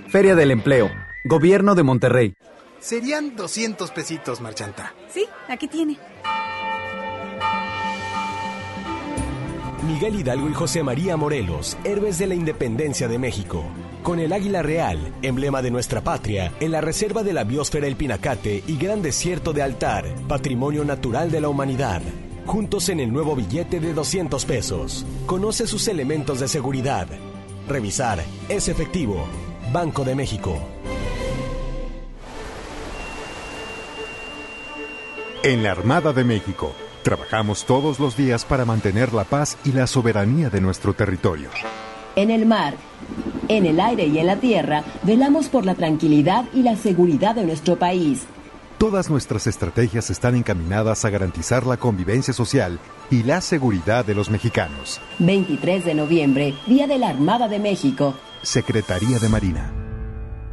Feria 0.07 0.33
del 0.33 0.49
Empleo, 0.49 0.89
Gobierno 1.23 1.75
de 1.75 1.83
Monterrey. 1.83 2.33
Serían 2.79 3.35
200 3.35 3.91
pesitos, 3.91 4.41
Marchanta. 4.41 4.95
Sí, 5.07 5.27
aquí 5.49 5.67
tiene. 5.67 5.99
Miguel 9.85 10.15
Hidalgo 10.15 10.49
y 10.49 10.53
José 10.53 10.81
María 10.81 11.15
Morelos, 11.15 11.77
héroes 11.83 12.17
de 12.17 12.25
la 12.25 12.33
independencia 12.33 13.07
de 13.07 13.19
México. 13.19 13.63
Con 14.03 14.19
el 14.19 14.33
águila 14.33 14.61
real, 14.61 15.13
emblema 15.21 15.61
de 15.61 15.71
nuestra 15.71 16.01
patria, 16.01 16.51
en 16.59 16.73
la 16.73 16.81
reserva 16.81 17.23
de 17.23 17.31
la 17.31 17.45
biosfera 17.45 17.87
El 17.87 17.95
Pinacate 17.95 18.61
y 18.67 18.75
Gran 18.75 19.01
Desierto 19.01 19.53
de 19.53 19.61
Altar, 19.61 20.03
patrimonio 20.27 20.83
natural 20.83 21.31
de 21.31 21.39
la 21.39 21.47
humanidad. 21.47 22.01
Juntos 22.45 22.89
en 22.89 22.99
el 22.99 23.13
nuevo 23.13 23.33
billete 23.33 23.79
de 23.79 23.93
200 23.93 24.43
pesos. 24.43 25.05
Conoce 25.25 25.67
sus 25.67 25.87
elementos 25.87 26.41
de 26.41 26.49
seguridad. 26.49 27.07
Revisar 27.69 28.21
es 28.49 28.67
efectivo. 28.67 29.25
Banco 29.71 30.03
de 30.03 30.15
México. 30.15 30.59
En 35.43 35.63
la 35.63 35.71
Armada 35.71 36.11
de 36.11 36.25
México, 36.25 36.73
trabajamos 37.03 37.63
todos 37.63 38.01
los 38.01 38.17
días 38.17 38.43
para 38.43 38.65
mantener 38.65 39.13
la 39.13 39.23
paz 39.23 39.57
y 39.63 39.71
la 39.71 39.87
soberanía 39.87 40.49
de 40.49 40.59
nuestro 40.59 40.93
territorio. 40.93 41.49
En 42.15 42.29
el 42.29 42.45
mar, 42.45 42.75
en 43.47 43.65
el 43.65 43.79
aire 43.79 44.07
y 44.07 44.19
en 44.19 44.27
la 44.27 44.37
tierra, 44.37 44.83
velamos 45.03 45.49
por 45.49 45.65
la 45.65 45.75
tranquilidad 45.75 46.45
y 46.53 46.63
la 46.63 46.75
seguridad 46.75 47.35
de 47.35 47.45
nuestro 47.45 47.77
país. 47.77 48.25
Todas 48.77 49.09
nuestras 49.09 49.47
estrategias 49.47 50.09
están 50.09 50.35
encaminadas 50.35 51.05
a 51.05 51.09
garantizar 51.09 51.65
la 51.65 51.77
convivencia 51.77 52.33
social 52.33 52.79
y 53.09 53.23
la 53.23 53.39
seguridad 53.39 54.03
de 54.03 54.13
los 54.13 54.29
mexicanos. 54.29 54.99
23 55.19 55.85
de 55.85 55.93
noviembre, 55.93 56.53
Día 56.67 56.87
de 56.87 56.97
la 56.97 57.09
Armada 57.09 57.47
de 57.47 57.59
México. 57.59 58.13
Secretaría 58.41 59.19
de 59.19 59.29
Marina. 59.29 59.73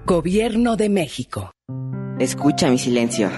Gobierno 0.07 0.77
de 0.77 0.89
México. 0.89 1.51
Escucha 2.19 2.71
mi 2.71 2.79
silencio. 2.79 3.31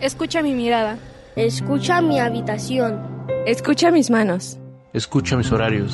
Escucha 0.00 0.42
mi 0.42 0.54
mirada. 0.54 0.98
Escucha 1.34 2.00
mi 2.00 2.20
habitación. 2.20 3.00
Escucha 3.46 3.90
mis 3.90 4.10
manos. 4.10 4.58
Escucha 4.92 5.36
mis 5.36 5.50
horarios. 5.50 5.92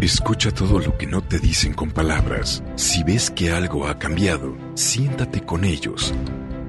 Escucha 0.00 0.50
todo 0.50 0.78
lo 0.78 0.96
que 0.96 1.06
no 1.06 1.20
te 1.20 1.38
dicen 1.38 1.74
con 1.74 1.90
palabras. 1.90 2.62
Si 2.74 3.04
ves 3.04 3.30
que 3.30 3.52
algo 3.52 3.86
ha 3.86 3.98
cambiado, 3.98 4.56
siéntate 4.74 5.42
con 5.42 5.62
ellos. 5.62 6.14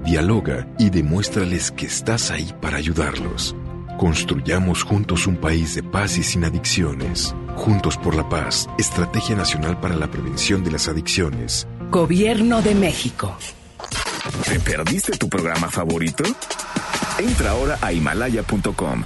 Dialoga 0.03 0.67
y 0.77 0.89
demuéstrales 0.89 1.71
que 1.71 1.85
estás 1.85 2.29
ahí 2.29 2.53
para 2.59 2.75
ayudarlos. 2.75 3.55
Construyamos 3.97 4.83
juntos 4.83 5.27
un 5.27 5.37
país 5.37 5.75
de 5.75 5.83
paz 5.83 6.17
y 6.17 6.23
sin 6.23 6.43
adicciones. 6.43 7.33
Juntos 7.55 7.97
por 7.97 8.15
la 8.15 8.27
paz, 8.27 8.67
Estrategia 8.77 9.37
Nacional 9.37 9.79
para 9.79 9.95
la 9.95 10.11
Prevención 10.11 10.61
de 10.65 10.71
las 10.71 10.89
Adicciones. 10.89 11.69
Gobierno 11.89 12.61
de 12.61 12.75
México. 12.75 13.37
¿Te 14.43 14.59
perdiste 14.59 15.17
tu 15.17 15.29
programa 15.29 15.69
favorito? 15.69 16.25
Entra 17.17 17.51
ahora 17.51 17.77
a 17.81 17.93
himalaya.com 17.93 19.05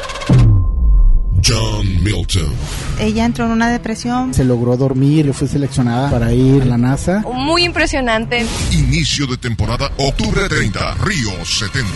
John 1.45 2.03
Milton. 2.03 2.53
Ella 2.99 3.25
entró 3.25 3.45
en 3.45 3.51
una 3.51 3.69
depresión. 3.69 4.33
Se 4.33 4.43
logró 4.43 4.77
dormir 4.77 5.27
y 5.27 5.33
fue 5.33 5.47
seleccionada 5.47 6.09
para 6.11 6.33
ir 6.33 6.61
a 6.61 6.65
la 6.65 6.77
NASA. 6.77 7.23
Muy 7.33 7.63
impresionante. 7.63 8.45
Inicio 8.71 9.27
de 9.27 9.37
temporada, 9.37 9.91
octubre 9.97 10.47
30, 10.47 10.95
Río 10.95 11.45
70. 11.45 11.89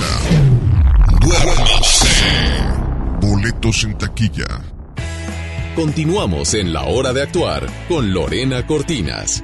Duérmase. 1.21 2.07
Boletos 3.21 3.83
en 3.83 3.97
taquilla. 3.97 4.61
Continuamos 5.75 6.53
en 6.53 6.71
la 6.71 6.83
hora 6.83 7.11
de 7.11 7.21
actuar 7.21 7.67
con 7.89 8.13
Lorena 8.13 8.65
Cortinas. 8.65 9.43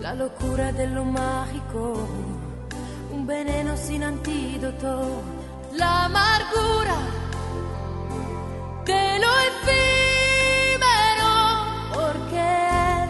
la 0.00 0.14
locura 0.14 0.72
de 0.72 0.86
lo 0.86 1.04
mágico, 1.04 1.94
un 3.12 3.26
veneno 3.26 3.76
sin 3.76 4.04
antídoto, 4.04 5.22
la 5.72 6.04
amargura 6.04 6.96
de 8.84 9.18
lo 9.18 9.30
efímero, 9.50 11.32
porque 11.94 12.44
él 13.02 13.08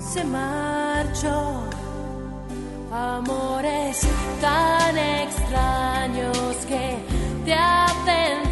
se 0.00 0.24
marchó. 0.24 1.62
Amores 2.92 4.06
tan 4.40 4.96
extraños 4.96 6.56
que 6.68 6.96
te 7.44 7.54
hacen 7.54 8.43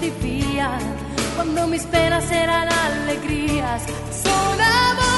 recibía 0.00 0.78
cuando 1.36 1.66
mis 1.66 1.82
penas 1.82 2.30
eran 2.30 2.68
alegrías? 2.68 3.82
Son 4.22 4.60
amores 4.60 5.09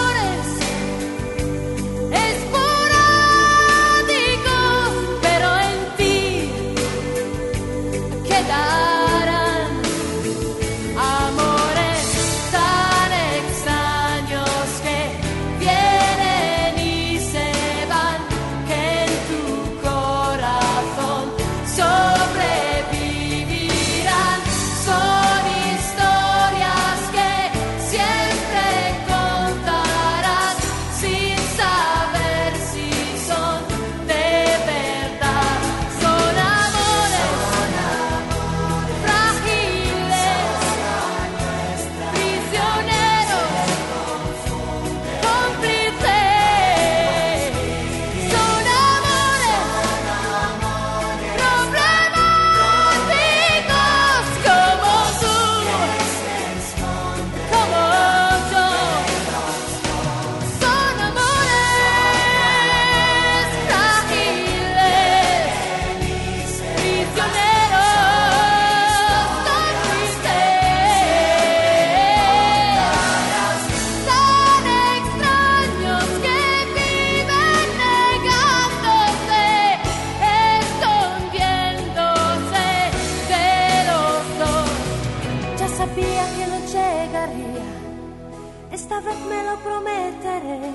lo 89.52 89.58
prometeré. 89.58 90.72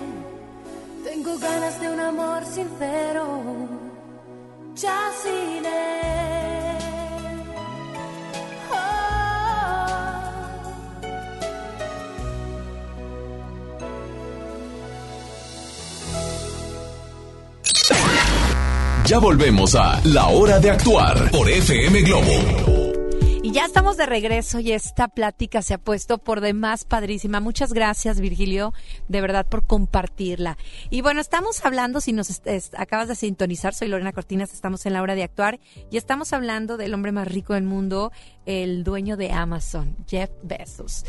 Tengo 1.04 1.38
ganas 1.38 1.80
de 1.82 1.90
un 1.90 2.00
amor 2.00 2.46
sincero, 2.46 3.26
ya 4.76 5.12
sin. 5.22 5.68
Ya 19.06 19.20
volvemos 19.20 19.74
a 19.74 20.02
La 20.04 20.28
Hora 20.28 20.60
de 20.60 20.70
Actuar 20.70 21.32
por 21.32 21.50
FM 21.50 22.02
Globo. 22.02 22.87
Ya 23.58 23.66
estamos 23.66 23.98
de 23.98 24.06
regreso 24.06 24.60
y 24.60 24.72
esta 24.72 25.08
plática 25.08 25.64
se 25.64 25.74
ha 25.74 25.78
puesto 25.80 26.20
por 26.20 26.42
demás 26.42 26.86
padrísima. 26.86 27.40
Muchas 27.40 27.74
gracias, 27.74 28.20
Virgilio, 28.20 28.72
de 29.08 29.20
verdad 29.20 29.48
por 29.48 29.66
compartirla. 29.66 30.60
Y 30.92 31.02
bueno, 31.02 31.22
estamos 31.22 31.66
hablando, 31.66 32.00
si 32.00 32.14
nos 32.14 32.40
acabas 32.78 33.08
de 33.08 33.16
sintonizar, 33.16 33.74
soy 33.74 33.88
Lorena 33.88 34.14
Cortinas, 34.14 34.54
estamos 34.54 34.86
en 34.86 34.94
la 34.94 35.02
hora 35.02 35.16
de 35.16 35.24
actuar 35.24 35.60
y 35.90 35.98
estamos 35.98 36.34
hablando 36.34 36.78
del 36.78 36.94
hombre 36.94 37.12
más 37.12 37.28
rico 37.28 37.56
del 37.56 37.64
mundo, 37.64 38.12
el 38.46 38.84
dueño 38.84 39.18
de 39.18 39.32
Amazon, 39.32 39.96
Jeff 40.08 40.30
Bezos. 40.44 41.04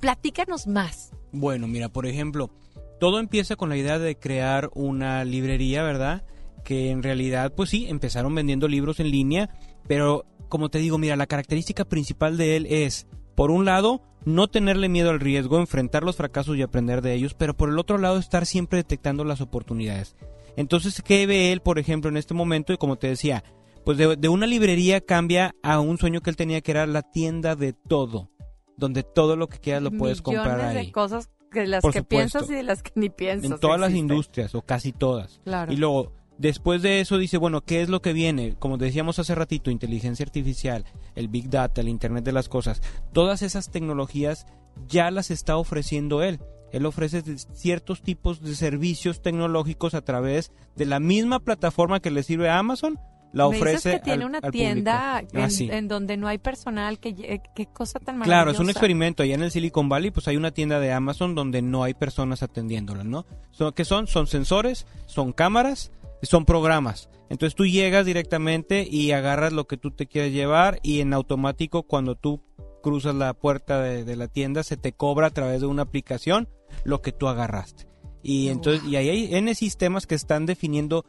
Platícanos 0.00 0.66
más. 0.66 1.12
Bueno, 1.32 1.68
mira, 1.68 1.90
por 1.90 2.06
ejemplo, 2.06 2.50
todo 2.98 3.18
empieza 3.18 3.56
con 3.56 3.68
la 3.68 3.76
idea 3.76 3.98
de 3.98 4.16
crear 4.18 4.70
una 4.72 5.22
librería, 5.26 5.82
¿verdad? 5.82 6.24
Que 6.64 6.88
en 6.88 7.02
realidad, 7.02 7.52
pues 7.54 7.68
sí, 7.68 7.88
empezaron 7.90 8.34
vendiendo 8.34 8.68
libros 8.68 9.00
en 9.00 9.10
línea, 9.10 9.50
pero 9.86 10.24
como 10.54 10.68
te 10.68 10.78
digo, 10.78 10.98
mira, 10.98 11.16
la 11.16 11.26
característica 11.26 11.84
principal 11.84 12.36
de 12.36 12.54
él 12.54 12.66
es, 12.70 13.08
por 13.34 13.50
un 13.50 13.64
lado, 13.64 14.02
no 14.24 14.46
tenerle 14.46 14.88
miedo 14.88 15.10
al 15.10 15.18
riesgo, 15.18 15.58
enfrentar 15.58 16.04
los 16.04 16.14
fracasos 16.14 16.56
y 16.56 16.62
aprender 16.62 17.02
de 17.02 17.12
ellos, 17.12 17.34
pero 17.34 17.56
por 17.56 17.70
el 17.70 17.76
otro 17.76 17.98
lado, 17.98 18.18
estar 18.18 18.46
siempre 18.46 18.76
detectando 18.76 19.24
las 19.24 19.40
oportunidades. 19.40 20.14
Entonces, 20.56 21.02
¿qué 21.02 21.26
ve 21.26 21.50
él, 21.50 21.60
por 21.60 21.80
ejemplo, 21.80 22.08
en 22.08 22.16
este 22.16 22.34
momento? 22.34 22.72
Y 22.72 22.76
como 22.76 22.94
te 22.94 23.08
decía, 23.08 23.42
pues 23.84 23.98
de, 23.98 24.14
de 24.14 24.28
una 24.28 24.46
librería 24.46 25.00
cambia 25.00 25.56
a 25.64 25.80
un 25.80 25.98
sueño 25.98 26.20
que 26.20 26.30
él 26.30 26.36
tenía 26.36 26.60
que 26.60 26.70
era 26.70 26.86
la 26.86 27.02
tienda 27.02 27.56
de 27.56 27.72
todo, 27.72 28.30
donde 28.76 29.02
todo 29.02 29.34
lo 29.34 29.48
que 29.48 29.58
quieras 29.58 29.82
lo 29.82 29.90
puedes 29.90 30.22
comprar 30.22 30.60
ahí. 30.60 30.86
de 30.86 30.92
cosas 30.92 31.30
de 31.52 31.66
las 31.66 31.82
Por 31.82 31.92
que 31.92 31.98
supuesto. 31.98 32.38
piensas 32.38 32.48
y 32.48 32.54
de 32.54 32.62
las 32.62 32.80
que 32.80 32.92
ni 32.94 33.10
piensas. 33.10 33.50
En 33.50 33.58
todas 33.58 33.80
las 33.80 33.92
industrias, 33.92 34.54
o 34.54 34.62
casi 34.62 34.92
todas. 34.92 35.40
Claro. 35.42 35.72
Y 35.72 35.76
luego, 35.76 36.12
después 36.38 36.82
de 36.82 37.00
eso 37.00 37.18
dice, 37.18 37.36
bueno, 37.38 37.60
¿qué 37.62 37.82
es 37.82 37.88
lo 37.88 38.02
que 38.02 38.12
viene? 38.12 38.54
Como 38.58 38.76
decíamos 38.78 39.18
hace 39.18 39.34
ratito, 39.34 39.70
inteligencia 39.70 40.24
artificial, 40.24 40.84
el 41.14 41.28
Big 41.28 41.48
Data, 41.50 41.80
el 41.80 41.88
Internet 41.88 42.24
de 42.24 42.32
las 42.32 42.48
Cosas. 42.48 42.82
Todas 43.12 43.42
esas 43.42 43.70
tecnologías 43.70 44.46
ya 44.88 45.10
las 45.10 45.30
está 45.30 45.56
ofreciendo 45.56 46.22
él. 46.22 46.40
Él 46.72 46.86
ofrece 46.86 47.22
ciertos 47.52 48.02
tipos 48.02 48.40
de 48.42 48.56
servicios 48.56 49.22
tecnológicos 49.22 49.94
a 49.94 50.00
través 50.02 50.50
de 50.74 50.86
la 50.86 50.98
misma 50.98 51.38
plataforma 51.38 52.00
que 52.00 52.10
le 52.10 52.24
sirve 52.24 52.48
a 52.48 52.58
Amazon, 52.58 52.98
la 53.32 53.48
Me 53.48 53.56
dices 53.56 53.62
ofrece 53.62 53.90
que 53.92 54.00
tiene 54.00 54.22
al- 54.24 54.28
una 54.30 54.38
al 54.38 54.50
tienda. 54.52 55.16
Ah, 55.18 55.22
en, 55.32 55.50
sí. 55.50 55.68
en 55.70 55.86
donde 55.88 56.16
no 56.16 56.26
hay 56.28 56.38
personal. 56.38 56.98
que 57.00 57.14
lle- 57.14 57.42
Qué 57.54 57.66
cosa 57.66 57.98
tan 58.00 58.16
maravillosa. 58.18 58.24
Claro, 58.44 58.50
es 58.52 58.58
un 58.60 58.70
experimento. 58.70 59.22
Allá 59.24 59.34
en 59.34 59.42
el 59.42 59.50
Silicon 59.52 59.88
Valley, 59.88 60.10
pues 60.12 60.26
hay 60.28 60.36
una 60.36 60.50
tienda 60.52 60.78
de 60.80 60.92
Amazon 60.92 61.34
donde 61.36 61.60
no 61.62 61.82
hay 61.84 61.94
personas 61.94 62.42
atendiéndola, 62.44 63.02
¿no? 63.04 63.24
So, 63.52 63.72
¿Qué 63.72 63.84
son? 63.84 64.06
Son 64.08 64.26
sensores, 64.28 64.86
son 65.06 65.32
cámaras, 65.32 65.90
son 66.22 66.44
programas. 66.44 67.08
Entonces 67.30 67.54
tú 67.54 67.66
llegas 67.66 68.06
directamente 68.06 68.86
y 68.88 69.12
agarras 69.12 69.52
lo 69.52 69.66
que 69.66 69.76
tú 69.76 69.90
te 69.90 70.06
quieres 70.06 70.32
llevar 70.32 70.78
y 70.82 71.00
en 71.00 71.12
automático 71.12 71.82
cuando 71.82 72.14
tú 72.14 72.42
cruzas 72.82 73.14
la 73.14 73.32
puerta 73.34 73.80
de, 73.80 74.04
de 74.04 74.16
la 74.16 74.28
tienda 74.28 74.62
se 74.62 74.76
te 74.76 74.92
cobra 74.92 75.28
a 75.28 75.30
través 75.30 75.60
de 75.60 75.66
una 75.66 75.82
aplicación 75.82 76.48
lo 76.84 77.00
que 77.00 77.12
tú 77.12 77.28
agarraste. 77.28 77.86
Y 78.22 78.48
entonces, 78.48 78.82
y 78.88 78.96
ahí 78.96 79.10
hay 79.10 79.34
N 79.34 79.54
sistemas 79.54 80.06
que 80.06 80.14
están 80.14 80.46
definiendo 80.46 81.04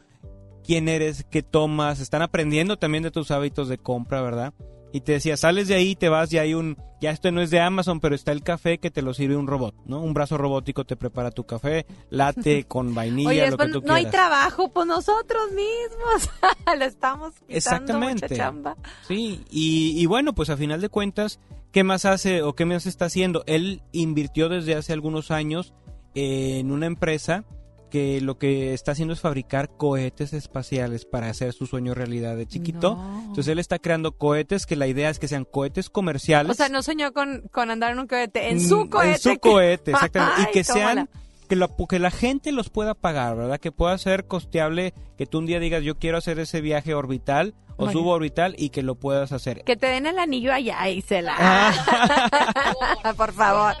quién 0.62 0.88
eres, 0.88 1.24
qué 1.30 1.42
tomas, 1.42 2.00
están 2.00 2.22
aprendiendo 2.22 2.76
también 2.78 3.02
de 3.04 3.10
tus 3.10 3.30
hábitos 3.30 3.68
de 3.68 3.78
compra, 3.78 4.20
¿verdad? 4.20 4.52
Y 4.96 5.00
te 5.02 5.12
decía, 5.12 5.36
sales 5.36 5.68
de 5.68 5.74
ahí, 5.74 5.94
te 5.94 6.08
vas, 6.08 6.30
ya 6.30 6.40
hay 6.40 6.54
un, 6.54 6.78
ya 7.02 7.10
esto 7.10 7.30
no 7.30 7.42
es 7.42 7.50
de 7.50 7.60
Amazon, 7.60 8.00
pero 8.00 8.14
está 8.14 8.32
el 8.32 8.42
café 8.42 8.78
que 8.78 8.90
te 8.90 9.02
lo 9.02 9.12
sirve 9.12 9.36
un 9.36 9.46
robot, 9.46 9.74
¿no? 9.84 10.00
Un 10.00 10.14
brazo 10.14 10.38
robótico 10.38 10.86
te 10.86 10.96
prepara 10.96 11.30
tu 11.30 11.44
café, 11.44 11.84
latte 12.08 12.64
con 12.68 12.94
vainilla, 12.94 13.28
Oye, 13.28 13.50
lo 13.50 13.58
que 13.58 13.68
tú 13.68 13.82
no 13.84 13.92
hay 13.92 14.06
trabajo 14.06 14.72
por 14.72 14.86
nosotros 14.86 15.50
mismos. 15.50 16.30
Le 16.78 16.86
estamos 16.86 17.34
quitando 17.34 17.54
Exactamente. 17.54 18.24
mucha 18.24 18.34
chamba. 18.34 18.76
Sí, 19.06 19.44
y, 19.50 20.00
y 20.00 20.06
bueno, 20.06 20.34
pues 20.34 20.48
a 20.48 20.56
final 20.56 20.80
de 20.80 20.88
cuentas, 20.88 21.40
¿qué 21.72 21.84
más 21.84 22.06
hace 22.06 22.40
o 22.40 22.54
qué 22.54 22.64
más 22.64 22.86
está 22.86 23.04
haciendo? 23.04 23.44
Él 23.46 23.82
invirtió 23.92 24.48
desde 24.48 24.76
hace 24.76 24.94
algunos 24.94 25.30
años 25.30 25.74
en 26.14 26.70
una 26.72 26.86
empresa 26.86 27.44
que 27.88 28.20
lo 28.20 28.38
que 28.38 28.74
está 28.74 28.92
haciendo 28.92 29.14
es 29.14 29.20
fabricar 29.20 29.70
cohetes 29.76 30.32
espaciales 30.32 31.04
para 31.04 31.28
hacer 31.28 31.52
su 31.52 31.66
sueño 31.66 31.94
realidad 31.94 32.36
de 32.36 32.46
chiquito. 32.46 32.96
No. 32.96 33.20
Entonces 33.20 33.48
él 33.48 33.58
está 33.58 33.78
creando 33.78 34.12
cohetes 34.12 34.66
que 34.66 34.76
la 34.76 34.86
idea 34.86 35.10
es 35.10 35.18
que 35.18 35.28
sean 35.28 35.44
cohetes 35.44 35.90
comerciales. 35.90 36.50
O 36.50 36.54
sea, 36.54 36.68
no 36.68 36.82
soñó 36.82 37.12
con, 37.12 37.42
con 37.52 37.70
andar 37.70 37.92
en 37.92 37.98
un 38.00 38.06
cohete, 38.06 38.50
en 38.50 38.60
su 38.60 38.84
Mm, 38.84 38.88
cohete. 38.88 39.12
En 39.30 39.34
su 39.34 39.40
cohete, 39.40 39.90
exactamente. 39.92 40.34
Ay, 40.38 40.46
y 40.48 40.52
que 40.52 40.64
tómala. 40.64 40.94
sean, 40.94 41.08
que 41.46 41.56
la, 41.56 41.68
que 41.88 41.98
la 41.98 42.10
gente 42.10 42.52
los 42.52 42.68
pueda 42.70 42.94
pagar, 42.94 43.36
¿verdad? 43.36 43.58
Que 43.58 43.72
pueda 43.72 43.96
ser 43.98 44.26
costeable, 44.26 44.92
que 45.16 45.26
tú 45.26 45.38
un 45.38 45.46
día 45.46 45.60
digas, 45.60 45.82
yo 45.82 45.96
quiero 45.98 46.18
hacer 46.18 46.38
ese 46.38 46.60
viaje 46.60 46.94
orbital 46.94 47.54
o 47.78 47.84
Bueno. 47.84 47.92
suborbital 47.92 48.54
y 48.58 48.70
que 48.70 48.82
lo 48.82 48.94
puedas 48.94 49.32
hacer. 49.32 49.62
Que 49.64 49.76
te 49.76 49.86
den 49.88 50.06
el 50.06 50.18
anillo 50.18 50.52
allá 50.52 50.88
y 50.88 51.02
se 51.02 51.20
la... 51.22 51.34
Ah. 51.38 53.12
Por 53.16 53.32
favor. 53.32 53.74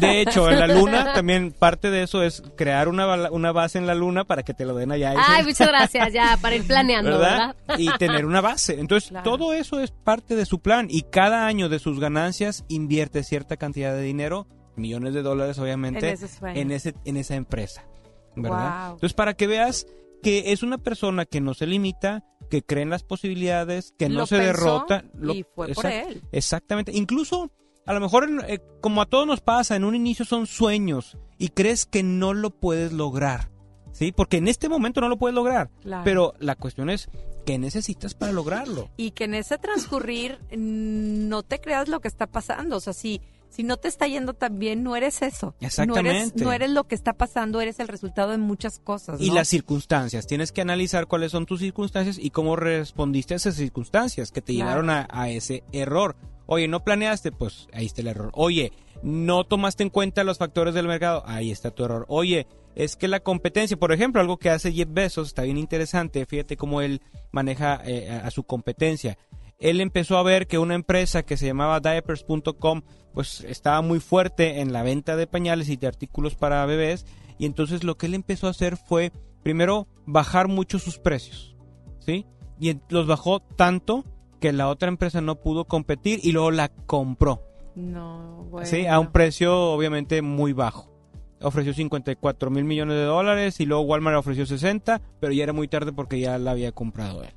De 0.00 0.20
hecho, 0.20 0.50
en 0.50 0.58
la 0.58 0.66
luna 0.66 1.12
también 1.14 1.52
parte 1.52 1.90
de 1.90 2.02
eso 2.02 2.22
es 2.22 2.42
crear 2.56 2.88
una, 2.88 3.30
una 3.30 3.52
base 3.52 3.78
en 3.78 3.86
la 3.86 3.94
luna 3.94 4.24
para 4.24 4.42
que 4.42 4.54
te 4.54 4.64
lo 4.64 4.74
den 4.74 4.90
allá. 4.92 5.14
Ay, 5.16 5.44
muchas 5.44 5.68
gracias, 5.68 6.12
ya, 6.12 6.36
para 6.40 6.56
ir 6.56 6.66
planeando, 6.66 7.18
¿verdad? 7.18 7.54
Y 7.78 7.88
tener 7.98 8.24
una 8.26 8.40
base. 8.40 8.78
Entonces, 8.80 9.10
Claro. 9.10 9.24
todo 9.30 9.52
eso 9.52 9.80
es 9.80 9.90
parte 9.90 10.34
de 10.36 10.46
su 10.46 10.60
plan 10.60 10.86
y 10.90 11.02
cada 11.02 11.46
año 11.46 11.68
de 11.68 11.78
sus 11.78 12.00
ganancias 12.00 12.64
invierte 12.68 13.22
cierta 13.24 13.56
cantidad 13.56 13.92
de 13.94 14.02
dinero, 14.02 14.46
millones 14.76 15.14
de 15.14 15.22
dólares 15.22 15.58
obviamente, 15.58 16.08
En 16.08 16.14
ese 16.14 16.28
sueño. 16.28 16.60
en, 16.60 16.70
ese, 16.70 16.94
en 17.04 17.16
esa 17.16 17.34
empresa. 17.34 17.84
¿Verdad? 18.36 18.84
Wow. 18.86 18.94
Entonces, 18.94 19.14
para 19.14 19.34
que 19.34 19.46
veas 19.46 19.86
que 20.22 20.52
es 20.52 20.62
una 20.62 20.78
persona 20.78 21.26
que 21.26 21.40
no 21.40 21.52
se 21.54 21.66
limita, 21.66 22.24
que 22.48 22.62
cree 22.62 22.82
en 22.82 22.90
las 22.90 23.02
posibilidades, 23.02 23.92
que 23.98 24.08
no 24.08 24.20
Lo 24.20 24.26
se 24.26 24.38
pensó 24.38 24.52
derrota. 24.86 25.04
y 25.34 25.44
fue 25.54 25.72
por 25.74 25.86
él. 25.86 26.22
Exactamente. 26.32 26.92
Incluso, 26.94 27.50
a 27.86 27.92
lo 27.92 28.00
mejor, 28.00 28.28
eh, 28.46 28.60
como 28.80 29.02
a 29.02 29.06
todos 29.06 29.26
nos 29.26 29.40
pasa, 29.40 29.74
en 29.76 29.84
un 29.84 29.94
inicio 29.94 30.24
son 30.24 30.46
sueños 30.46 31.18
y 31.38 31.48
crees 31.48 31.86
que 31.86 32.02
no 32.02 32.34
lo 32.34 32.50
puedes 32.50 32.92
lograr. 32.92 33.50
¿Sí? 33.92 34.10
Porque 34.10 34.38
en 34.38 34.48
este 34.48 34.70
momento 34.70 35.02
no 35.02 35.08
lo 35.10 35.18
puedes 35.18 35.34
lograr. 35.34 35.68
Claro. 35.82 36.02
Pero 36.04 36.34
la 36.38 36.56
cuestión 36.56 36.88
es, 36.88 37.10
¿qué 37.44 37.58
necesitas 37.58 38.14
para 38.14 38.32
lograrlo? 38.32 38.88
Y 38.96 39.10
que 39.10 39.24
en 39.24 39.34
ese 39.34 39.58
transcurrir 39.58 40.38
no 40.56 41.42
te 41.42 41.60
creas 41.60 41.88
lo 41.88 42.00
que 42.00 42.08
está 42.08 42.26
pasando. 42.26 42.76
O 42.76 42.80
sea, 42.80 42.94
si, 42.94 43.20
si 43.52 43.62
no 43.62 43.76
te 43.76 43.88
está 43.88 44.06
yendo 44.06 44.34
tan 44.34 44.58
bien, 44.58 44.82
no 44.82 44.96
eres 44.96 45.22
eso. 45.22 45.46
No 45.48 45.54
eres, 45.60 45.78
Exactamente. 45.78 46.44
no 46.44 46.52
eres 46.52 46.70
lo 46.70 46.84
que 46.84 46.94
está 46.94 47.12
pasando, 47.12 47.60
eres 47.60 47.78
el 47.80 47.88
resultado 47.88 48.30
de 48.32 48.38
muchas 48.38 48.78
cosas. 48.78 49.20
Y 49.20 49.30
las 49.30 49.48
circunstancias. 49.48 50.26
Tienes 50.26 50.52
que 50.52 50.60
analizar 50.62 51.06
cuáles 51.06 51.32
son 51.32 51.46
tus 51.46 51.60
circunstancias 51.60 52.18
y 52.18 52.30
cómo 52.30 52.56
respondiste 52.56 53.34
a 53.34 53.36
esas 53.36 53.54
circunstancias 53.56 54.32
que 54.32 54.40
te 54.40 54.54
Claro. 54.54 54.82
llevaron 54.82 54.90
a, 54.90 55.06
a 55.10 55.28
ese 55.30 55.64
error. 55.72 56.16
Oye, 56.46 56.66
no 56.68 56.82
planeaste, 56.82 57.30
pues 57.32 57.68
ahí 57.72 57.86
está 57.86 58.00
el 58.00 58.08
error. 58.08 58.30
Oye, 58.34 58.72
no 59.02 59.44
tomaste 59.44 59.82
en 59.82 59.90
cuenta 59.90 60.24
los 60.24 60.38
factores 60.38 60.74
del 60.74 60.86
mercado, 60.88 61.22
ahí 61.26 61.50
está 61.50 61.70
tu 61.70 61.84
error. 61.84 62.04
Oye, 62.08 62.46
es 62.74 62.96
que 62.96 63.06
la 63.08 63.20
competencia, 63.20 63.76
por 63.76 63.92
ejemplo, 63.92 64.20
algo 64.20 64.38
que 64.38 64.50
hace 64.50 64.72
Jeff 64.72 64.88
Bezos 64.90 65.28
está 65.28 65.42
bien 65.42 65.58
interesante, 65.58 66.24
fíjate 66.26 66.56
cómo 66.56 66.80
él 66.80 67.00
maneja 67.30 67.80
eh, 67.84 68.10
a, 68.10 68.26
a 68.26 68.30
su 68.30 68.44
competencia. 68.44 69.18
Él 69.62 69.80
empezó 69.80 70.18
a 70.18 70.24
ver 70.24 70.48
que 70.48 70.58
una 70.58 70.74
empresa 70.74 71.22
que 71.22 71.36
se 71.36 71.46
llamaba 71.46 71.78
diapers.com 71.78 72.82
pues 73.14 73.42
estaba 73.42 73.80
muy 73.80 74.00
fuerte 74.00 74.60
en 74.60 74.72
la 74.72 74.82
venta 74.82 75.14
de 75.14 75.28
pañales 75.28 75.68
y 75.68 75.76
de 75.76 75.86
artículos 75.86 76.34
para 76.34 76.66
bebés 76.66 77.06
y 77.38 77.46
entonces 77.46 77.84
lo 77.84 77.96
que 77.96 78.06
él 78.06 78.14
empezó 78.14 78.48
a 78.48 78.50
hacer 78.50 78.76
fue 78.76 79.12
primero 79.44 79.86
bajar 80.04 80.48
mucho 80.48 80.80
sus 80.80 80.98
precios, 80.98 81.54
¿sí? 82.00 82.26
Y 82.58 82.76
los 82.88 83.06
bajó 83.06 83.38
tanto 83.38 84.04
que 84.40 84.52
la 84.52 84.68
otra 84.68 84.88
empresa 84.88 85.20
no 85.20 85.36
pudo 85.40 85.66
competir 85.66 86.18
y 86.24 86.32
luego 86.32 86.50
la 86.50 86.68
compró. 86.68 87.42
No, 87.76 88.48
bueno. 88.50 88.66
Sí, 88.66 88.86
a 88.86 88.98
un 88.98 89.12
precio 89.12 89.70
obviamente 89.70 90.22
muy 90.22 90.52
bajo. 90.52 90.90
Ofreció 91.40 91.72
54 91.72 92.50
mil 92.50 92.64
millones 92.64 92.96
de 92.96 93.04
dólares 93.04 93.60
y 93.60 93.66
luego 93.66 93.84
Walmart 93.84 94.16
ofreció 94.16 94.44
60, 94.44 95.00
pero 95.20 95.32
ya 95.32 95.44
era 95.44 95.52
muy 95.52 95.68
tarde 95.68 95.92
porque 95.92 96.18
ya 96.18 96.36
la 96.38 96.50
había 96.50 96.72
comprado 96.72 97.22
él. 97.22 97.32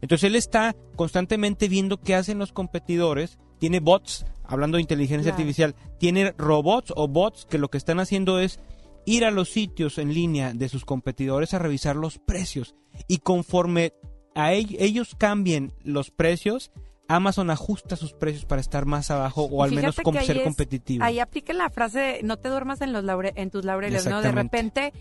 Entonces 0.00 0.24
él 0.28 0.36
está 0.36 0.74
constantemente 0.96 1.68
viendo 1.68 2.00
qué 2.00 2.14
hacen 2.14 2.38
los 2.38 2.52
competidores. 2.52 3.38
Tiene 3.58 3.80
bots, 3.80 4.24
hablando 4.44 4.76
de 4.76 4.82
inteligencia 4.82 5.32
Claro. 5.32 5.36
artificial, 5.42 5.74
tiene 5.98 6.32
robots 6.38 6.92
o 6.96 7.08
bots 7.08 7.44
que 7.46 7.58
lo 7.58 7.68
que 7.70 7.78
están 7.78 7.98
haciendo 8.00 8.38
es 8.38 8.60
ir 9.04 9.24
a 9.24 9.30
los 9.30 9.48
sitios 9.48 9.98
en 9.98 10.12
línea 10.14 10.52
de 10.52 10.68
sus 10.68 10.84
competidores 10.84 11.54
a 11.54 11.58
revisar 11.58 11.96
los 11.96 12.18
precios. 12.18 12.74
Y 13.08 13.18
conforme 13.18 13.92
a 14.34 14.52
ell- 14.52 14.76
ellos 14.78 15.14
cambien 15.18 15.72
los 15.82 16.10
precios, 16.10 16.70
Amazon 17.08 17.48
ajusta 17.50 17.96
sus 17.96 18.12
precios 18.12 18.44
para 18.44 18.60
estar 18.60 18.84
más 18.84 19.10
abajo 19.10 19.44
o 19.50 19.62
al 19.62 19.70
menos 19.70 19.94
fíjate 19.96 20.02
com- 20.04 20.12
que 20.12 20.18
ahí 20.20 20.26
ser 20.26 20.36
es- 20.36 20.42
competitivo. 20.44 21.02
Ahí 21.04 21.18
aplica 21.20 21.54
la 21.54 21.70
frase, 21.70 21.98
de, 21.98 22.22
no 22.22 22.36
te 22.36 22.50
duermas 22.50 22.82
en, 22.82 22.92
los 22.92 23.02
laure- 23.02 23.32
en 23.34 23.50
tus 23.50 23.64
laureles, 23.64 24.06
¿no? 24.06 24.20
De 24.20 24.30
repente 24.30 24.92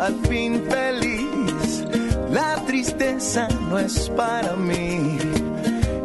Al 0.00 0.14
fin 0.26 0.64
feliz 0.68 1.84
la 2.30 2.56
tristeza 2.66 3.48
no 3.70 3.78
es 3.78 4.10
para 4.10 4.54
mí. 4.54 5.18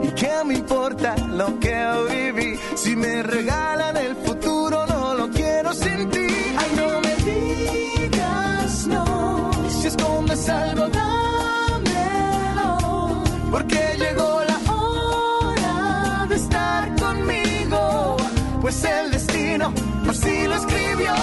¿Y 0.02 0.08
qué 0.16 0.32
me 0.46 0.54
importa 0.56 1.16
lo 1.18 1.60
que 1.60 1.76
viví? 2.10 2.58
Si 2.76 2.96
me 2.96 3.22
regalan 3.24 3.98
el 3.98 4.16
futuro, 4.16 4.86
no 4.88 5.16
lo 5.16 5.30
quiero 5.30 5.74
sin 5.74 6.10
ti. 6.10 6.28
Ay, 6.58 6.72
no 6.78 7.02
me 7.02 7.16
digas 7.30 8.88
no. 8.88 9.52
Si 9.70 9.88
escondes 9.88 10.48
algo, 10.48 10.88
dámelo. 10.90 12.78
Porque 13.52 13.96
llegó 13.98 14.44
la 14.46 14.60
hora 14.72 16.26
de 16.30 16.36
estar 16.36 16.96
conmigo. 16.96 18.18
Pues 18.62 18.82
el 18.86 19.12
destino 19.12 19.74
así 20.08 20.48
lo 20.48 20.56
escribió. 20.56 21.14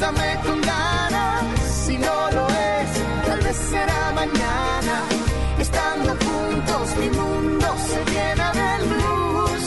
Abrázame 0.00 0.40
con 0.46 0.60
ganas. 0.60 1.44
Si 1.86 1.98
no 1.98 2.30
lo 2.30 2.46
es, 2.46 3.26
tal 3.26 3.40
vez 3.40 3.56
será 3.56 4.12
mañana. 4.14 5.02
Estando 5.58 6.10
juntos, 6.24 6.96
mi 7.00 7.10
mundo 7.10 7.66
se 7.88 8.04
llena 8.12 8.52
de 8.52 8.78
luz. 8.86 9.64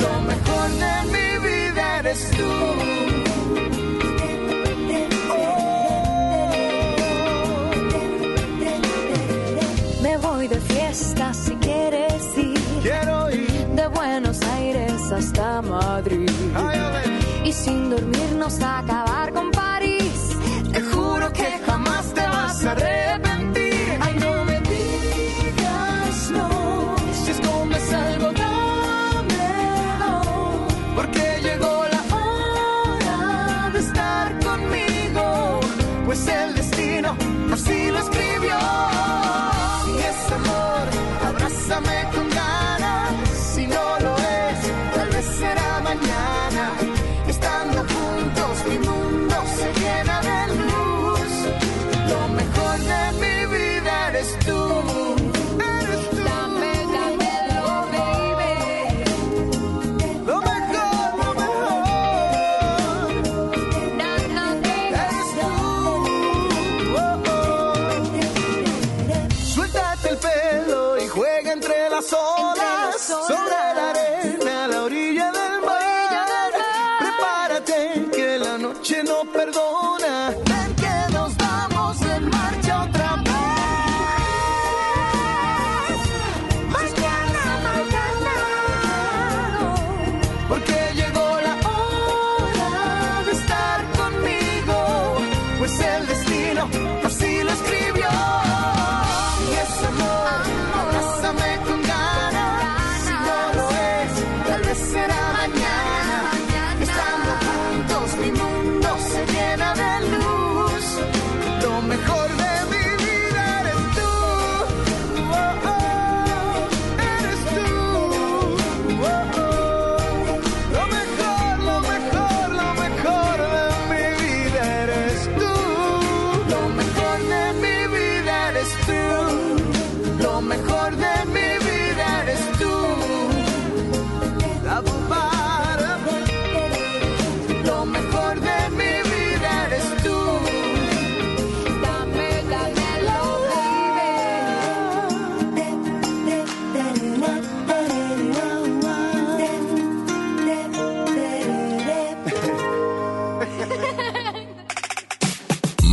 Lo 0.00 0.20
mejor 0.30 0.70
de 0.84 0.94
mi 1.12 1.28
vida 1.48 1.98
eres 1.98 2.30
tú. 2.30 2.52
Me 10.02 10.16
voy 10.18 10.46
de 10.46 10.60
fiesta 10.60 11.34
si 11.34 11.56
quieres 11.56 12.22
ir. 12.36 12.60
Quiero 12.82 13.30
ir. 13.30 13.66
De 13.74 13.88
Buenos 13.88 14.40
Aires 14.42 15.02
hasta 15.10 15.62
Madrid. 15.62 16.30
Y 17.44 17.52
sin 17.52 17.90
dormirnos 17.90 18.60
a 18.60 18.82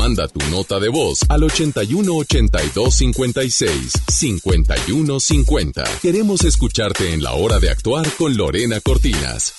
Manda 0.06 0.28
tu 0.28 0.40
nota 0.52 0.80
de 0.80 0.90
voz 0.90 1.22
al 1.30 1.42
81 1.42 2.16
82 2.16 2.94
56 2.94 3.92
51 4.08 5.20
50. 5.20 5.84
Queremos 6.00 6.44
escucharte 6.44 7.12
en 7.12 7.24
la 7.24 7.34
hora 7.34 7.60
de 7.60 7.72
actuar 7.72 8.06
con 8.16 8.38
Lorena 8.38 8.80
Cortinas. 8.82 9.56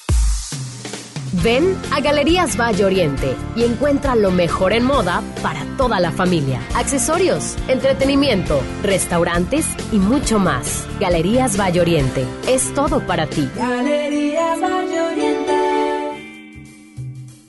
Ven 1.42 1.76
a 1.90 2.00
Galerías 2.00 2.56
Valle 2.56 2.84
Oriente 2.84 3.34
y 3.56 3.64
encuentra 3.64 4.14
lo 4.14 4.30
mejor 4.30 4.72
en 4.72 4.84
moda 4.84 5.20
para 5.42 5.66
toda 5.76 5.98
la 5.98 6.12
familia. 6.12 6.60
Accesorios, 6.76 7.56
entretenimiento, 7.66 8.60
restaurantes 8.84 9.66
y 9.90 9.96
mucho 9.96 10.38
más. 10.38 10.86
Galerías 11.00 11.58
Valle 11.58 11.80
Oriente 11.80 12.24
es 12.46 12.72
todo 12.72 13.04
para 13.04 13.26
ti. 13.26 13.50
Galerías 13.56 14.60
Valle 14.60 14.74
Oriente. 14.74 14.95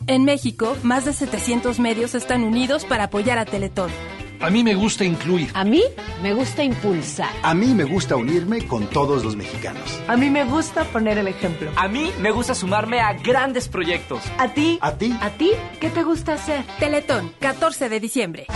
En 0.09 0.23
México, 0.23 0.77
más 0.83 1.03
de 1.03 1.11
700 1.11 1.79
medios 1.79 2.15
están 2.15 2.45
unidos 2.45 2.85
para 2.85 3.05
apoyar 3.05 3.37
a 3.39 3.45
Teletón. 3.45 3.91
A 4.39 4.49
mí 4.49 4.63
me 4.63 4.73
gusta 4.73 5.03
incluir. 5.03 5.49
A 5.53 5.65
mí 5.65 5.83
me 6.23 6.33
gusta 6.33 6.63
impulsar. 6.63 7.29
A 7.43 7.53
mí 7.53 7.73
me 7.73 7.83
gusta 7.83 8.15
unirme 8.15 8.65
con 8.65 8.87
todos 8.87 9.25
los 9.25 9.35
mexicanos. 9.35 10.01
A 10.07 10.15
mí 10.15 10.29
me 10.29 10.45
gusta 10.45 10.85
poner 10.85 11.17
el 11.17 11.27
ejemplo. 11.27 11.69
A 11.75 11.89
mí 11.89 12.09
me 12.21 12.31
gusta 12.31 12.55
sumarme 12.55 13.01
a 13.01 13.13
grandes 13.13 13.67
proyectos. 13.67 14.21
¿A 14.37 14.53
ti? 14.53 14.79
¿A 14.81 14.93
ti? 14.93 15.13
¿A 15.19 15.29
ti? 15.31 15.51
¿Qué 15.81 15.89
te 15.89 16.03
gusta 16.03 16.35
hacer? 16.35 16.63
Teletón, 16.79 17.33
14 17.41 17.89
de 17.89 17.99
diciembre. 17.99 18.47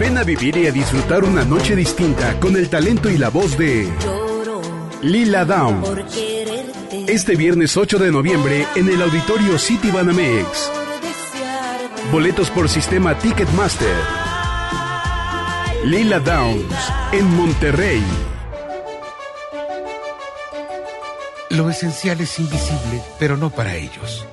Ven 0.00 0.18
a 0.18 0.24
vivir 0.24 0.56
y 0.56 0.66
a 0.66 0.72
disfrutar 0.72 1.22
una 1.22 1.44
noche 1.44 1.76
distinta 1.76 2.40
con 2.40 2.56
el 2.56 2.68
talento 2.68 3.08
y 3.08 3.18
la 3.18 3.28
voz 3.28 3.56
de 3.56 3.88
Lila 5.00 5.44
Down. 5.44 5.84
Este 7.08 7.36
viernes 7.36 7.76
8 7.76 7.98
de 7.98 8.10
noviembre 8.10 8.66
en 8.74 8.88
el 8.88 9.00
auditorio 9.00 9.60
City 9.60 9.92
Banamex. 9.92 10.72
Boletos 12.10 12.50
por 12.50 12.68
sistema 12.68 13.16
Ticketmaster. 13.16 13.94
Lila 15.84 16.18
Downs 16.18 16.74
en 17.12 17.24
Monterrey. 17.36 18.02
Lo 21.50 21.70
esencial 21.70 22.20
es 22.20 22.40
invisible, 22.40 23.00
pero 23.20 23.36
no 23.36 23.50
para 23.50 23.76
ellos. 23.76 24.26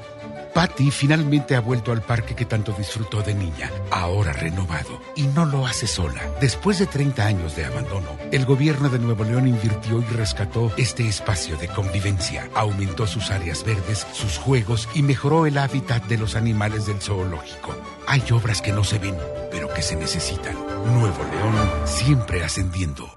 Patty 0.54 0.92
finalmente 0.92 1.56
ha 1.56 1.62
vuelto 1.62 1.92
al 1.92 2.04
parque 2.04 2.36
que 2.36 2.46
tanto 2.46 2.74
disfrutó 2.78 3.24
de 3.24 3.34
niña, 3.34 3.72
ahora 3.90 4.34
renovado, 4.34 5.02
y 5.16 5.24
no 5.24 5.46
lo 5.46 5.66
hace 5.66 5.88
sola. 5.88 6.22
Después 6.40 6.78
de 6.78 6.86
30 6.86 7.26
años 7.26 7.56
de 7.56 7.66
abandono, 7.66 8.10
el 8.32 8.46
gobierno 8.46 8.90
de 8.90 9.00
Nuevo 9.00 9.24
León 9.24 9.48
invirtió 9.48 10.00
y 10.00 10.14
rescató 10.16 10.72
este 10.78 11.08
espacio 11.08 11.58
de 11.58 11.68
convivencia, 11.70 12.50
aumentó 12.54 13.08
sus 13.08 13.32
áreas 13.32 13.64
verdes, 13.64 14.06
sus 14.14 14.38
juegos 14.38 14.88
y 14.94 15.02
mejoró 15.02 15.48
el 15.48 15.58
hábitat 15.58 16.06
de 16.06 16.18
los 16.18 16.36
animales 16.36 16.86
del 16.86 17.02
zoológico. 17.02 17.76
Hay 18.08 18.24
obras 18.32 18.62
que 18.62 18.72
no 18.72 18.84
se 18.84 19.00
ven, 19.00 19.18
pero 19.50 19.74
que 19.74 19.82
se 19.82 19.96
necesitan. 19.96 20.56
Nuevo 20.86 21.24
León 21.32 21.56
siempre 21.86 22.44
ascendiendo. 22.44 23.10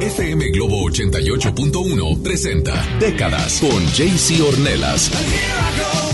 FM 0.00 0.50
Globo 0.50 0.88
88.1 0.90 2.22
presenta 2.22 2.74
Décadas 3.00 3.60
con 3.60 3.84
JC 3.86 4.42
Ornelas 4.42 6.07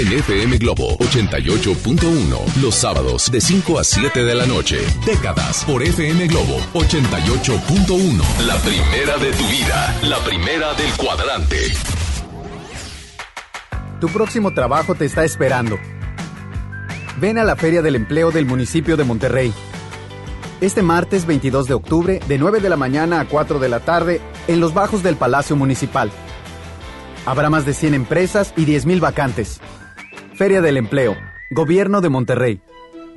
en 0.00 0.12
FM 0.14 0.56
Globo 0.56 0.96
88.1, 0.98 2.62
los 2.62 2.74
sábados 2.74 3.30
de 3.30 3.38
5 3.38 3.78
a 3.78 3.84
7 3.84 4.24
de 4.24 4.34
la 4.34 4.46
noche. 4.46 4.78
Décadas 5.04 5.62
por 5.66 5.82
FM 5.82 6.26
Globo 6.26 6.58
88.1. 6.72 8.46
La 8.46 8.56
primera 8.58 9.18
de 9.18 9.30
tu 9.32 9.46
vida, 9.48 9.98
la 10.02 10.18
primera 10.24 10.72
del 10.72 10.90
cuadrante. 10.96 11.56
Tu 14.00 14.08
próximo 14.08 14.54
trabajo 14.54 14.94
te 14.94 15.04
está 15.04 15.24
esperando. 15.24 15.78
Ven 17.18 17.38
a 17.38 17.44
la 17.44 17.56
Feria 17.56 17.82
del 17.82 17.96
Empleo 17.96 18.30
del 18.30 18.46
municipio 18.46 18.96
de 18.96 19.04
Monterrey. 19.04 19.52
Este 20.60 20.82
martes 20.82 21.26
22 21.26 21.66
de 21.66 21.74
octubre, 21.74 22.20
de 22.28 22.38
9 22.38 22.60
de 22.60 22.68
la 22.68 22.76
mañana 22.76 23.20
a 23.20 23.26
4 23.26 23.58
de 23.58 23.68
la 23.68 23.80
tarde, 23.80 24.20
en 24.46 24.60
los 24.60 24.74
bajos 24.74 25.02
del 25.02 25.16
Palacio 25.16 25.56
Municipal. 25.56 26.10
Habrá 27.26 27.50
más 27.50 27.66
de 27.66 27.74
100 27.74 27.94
empresas 27.94 28.54
y 28.56 28.64
10.000 28.64 29.00
vacantes. 29.00 29.60
Feria 30.34 30.60
del 30.60 30.76
Empleo, 30.76 31.16
Gobierno 31.50 32.00
de 32.00 32.08
Monterrey. 32.08 32.62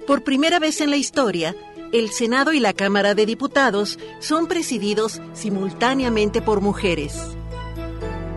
Por 0.07 0.23
primera 0.23 0.59
vez 0.59 0.81
en 0.81 0.89
la 0.89 0.97
historia, 0.97 1.55
el 1.93 2.09
Senado 2.09 2.51
y 2.51 2.59
la 2.59 2.73
Cámara 2.73 3.13
de 3.13 3.25
Diputados 3.25 3.99
son 4.19 4.47
presididos 4.47 5.21
simultáneamente 5.33 6.41
por 6.41 6.59
mujeres. 6.59 7.37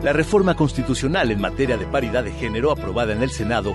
La 0.03 0.13
reforma 0.13 0.55
constitucional 0.55 1.31
en 1.31 1.41
materia 1.41 1.77
de 1.77 1.87
paridad 1.87 2.23
de 2.23 2.33
género 2.33 2.71
aprobada 2.71 3.13
en 3.13 3.23
el 3.23 3.31
Senado 3.31 3.75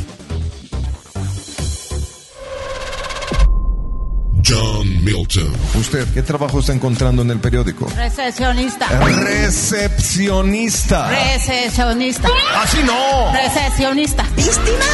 John 4.51 5.05
Milton. 5.05 5.53
¿Usted 5.75 6.05
qué 6.13 6.23
trabajo 6.23 6.59
está 6.59 6.73
encontrando 6.73 7.21
en 7.21 7.31
el 7.31 7.39
periódico? 7.39 7.87
Recepcionista. 7.95 8.85
Recepcionista. 8.99 11.09
Recepcionista. 11.09 12.27
Así 12.57 12.79
no. 12.83 13.31
Recepcionista. 13.31 14.23
¿Víctima? 14.35 14.85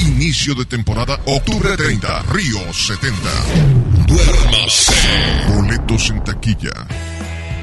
Inicio 0.00 0.54
de 0.54 0.66
temporada, 0.66 1.18
octubre 1.24 1.74
30, 1.74 2.22
Río 2.32 2.58
70. 2.70 3.16
Duérmase. 4.06 4.92
Boletos 5.48 6.10
en 6.10 6.22
taquilla. 6.22 6.86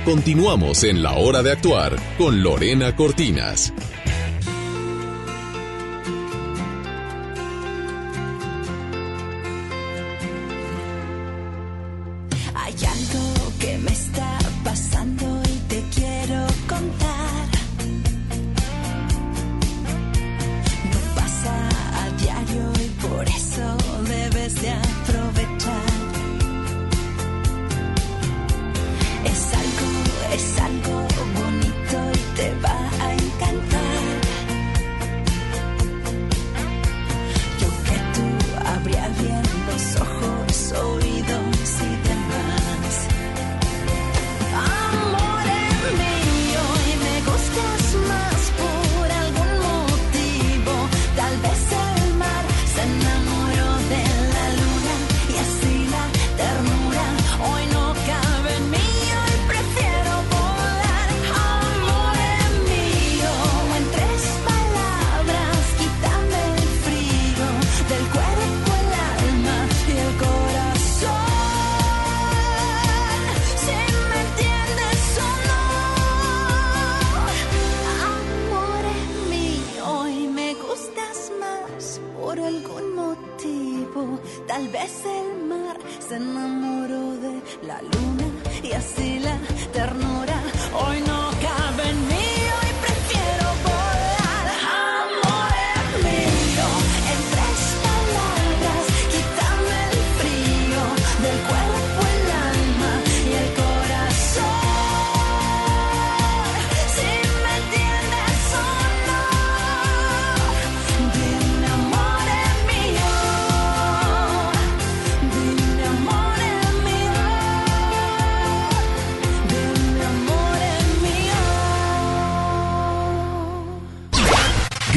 Continuamos 0.03 0.83
en 0.83 1.03
la 1.03 1.11
hora 1.11 1.43
de 1.43 1.51
actuar 1.51 1.95
con 2.17 2.41
Lorena 2.41 2.95
Cortinas. 2.95 3.71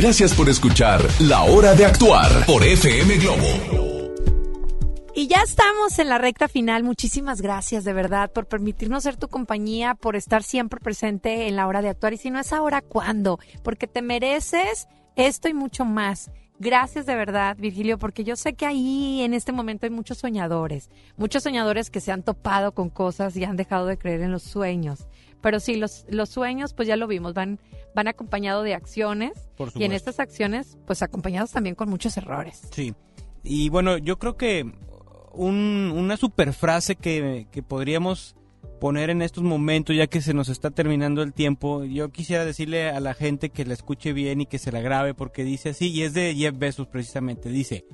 Gracias 0.00 0.34
por 0.34 0.48
escuchar 0.48 1.06
La 1.20 1.42
Hora 1.42 1.74
de 1.74 1.84
Actuar 1.84 2.46
por 2.46 2.64
FM 2.64 3.18
Globo. 3.18 4.14
Y 5.14 5.26
ya 5.26 5.42
estamos 5.42 5.98
en 5.98 6.08
la 6.08 6.16
recta 6.16 6.48
final. 6.48 6.84
Muchísimas 6.84 7.42
gracias 7.42 7.84
de 7.84 7.92
verdad 7.92 8.32
por 8.32 8.46
permitirnos 8.46 9.02
ser 9.02 9.18
tu 9.18 9.28
compañía, 9.28 9.94
por 9.94 10.16
estar 10.16 10.42
siempre 10.42 10.80
presente 10.80 11.48
en 11.48 11.56
la 11.56 11.66
hora 11.66 11.82
de 11.82 11.90
actuar. 11.90 12.14
Y 12.14 12.16
si 12.16 12.30
no 12.30 12.40
es 12.40 12.50
ahora, 12.54 12.80
¿cuándo? 12.80 13.40
Porque 13.62 13.86
te 13.86 14.00
mereces 14.00 14.88
esto 15.16 15.50
y 15.50 15.52
mucho 15.52 15.84
más. 15.84 16.30
Gracias 16.58 17.04
de 17.04 17.14
verdad, 17.14 17.58
Virgilio, 17.58 17.98
porque 17.98 18.24
yo 18.24 18.36
sé 18.36 18.54
que 18.54 18.64
ahí 18.64 19.20
en 19.20 19.34
este 19.34 19.52
momento 19.52 19.84
hay 19.84 19.90
muchos 19.90 20.16
soñadores, 20.16 20.88
muchos 21.18 21.42
soñadores 21.42 21.90
que 21.90 22.00
se 22.00 22.10
han 22.10 22.22
topado 22.22 22.72
con 22.72 22.88
cosas 22.88 23.36
y 23.36 23.44
han 23.44 23.56
dejado 23.56 23.84
de 23.84 23.98
creer 23.98 24.22
en 24.22 24.32
los 24.32 24.44
sueños. 24.44 25.08
Pero 25.40 25.60
sí, 25.60 25.76
los, 25.76 26.04
los 26.08 26.28
sueños, 26.28 26.74
pues 26.74 26.88
ya 26.88 26.96
lo 26.96 27.06
vimos, 27.06 27.34
van, 27.34 27.60
van 27.94 28.08
acompañados 28.08 28.64
de 28.64 28.74
acciones 28.74 29.32
y 29.74 29.84
en 29.84 29.92
estas 29.92 30.20
acciones, 30.20 30.78
pues 30.86 31.02
acompañados 31.02 31.52
también 31.52 31.74
con 31.74 31.88
muchos 31.88 32.16
errores. 32.16 32.62
Sí. 32.72 32.94
Y 33.42 33.70
bueno, 33.70 33.96
yo 33.96 34.18
creo 34.18 34.36
que 34.36 34.70
un, 35.32 35.92
una 35.96 36.16
super 36.16 36.52
frase 36.52 36.96
que, 36.96 37.46
que 37.50 37.62
podríamos 37.62 38.36
poner 38.80 39.10
en 39.10 39.22
estos 39.22 39.44
momentos, 39.44 39.94
ya 39.94 40.06
que 40.06 40.20
se 40.20 40.34
nos 40.34 40.48
está 40.48 40.70
terminando 40.70 41.22
el 41.22 41.32
tiempo, 41.32 41.84
yo 41.84 42.10
quisiera 42.10 42.44
decirle 42.44 42.88
a 42.88 42.98
la 42.98 43.14
gente 43.14 43.50
que 43.50 43.64
la 43.64 43.74
escuche 43.74 44.12
bien 44.12 44.40
y 44.40 44.46
que 44.46 44.58
se 44.58 44.72
la 44.72 44.80
grabe, 44.80 45.14
porque 45.14 45.44
dice 45.44 45.70
así, 45.70 45.90
y 45.90 46.02
es 46.02 46.14
de 46.14 46.34
Jeff 46.34 46.58
Bezos 46.58 46.86
precisamente, 46.86 47.50
dice, 47.50 47.84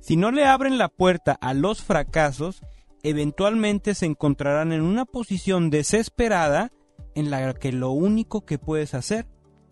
si 0.00 0.16
no 0.16 0.32
le 0.32 0.44
abren 0.44 0.78
la 0.78 0.88
puerta 0.88 1.32
a 1.32 1.54
los 1.54 1.82
fracasos, 1.82 2.62
eventualmente 3.04 3.94
se 3.94 4.06
encontrarán 4.06 4.72
en 4.72 4.80
una 4.82 5.04
posición 5.04 5.70
desesperada 5.70 6.72
en 7.14 7.30
la 7.30 7.54
que 7.54 7.70
lo 7.72 7.90
único 7.92 8.44
que 8.44 8.58
puedes 8.58 8.94
hacer 8.94 9.26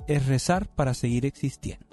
es 0.06 0.26
rezar 0.26 0.68
para 0.68 0.94
seguir 0.94 1.26
existiendo. 1.26 1.86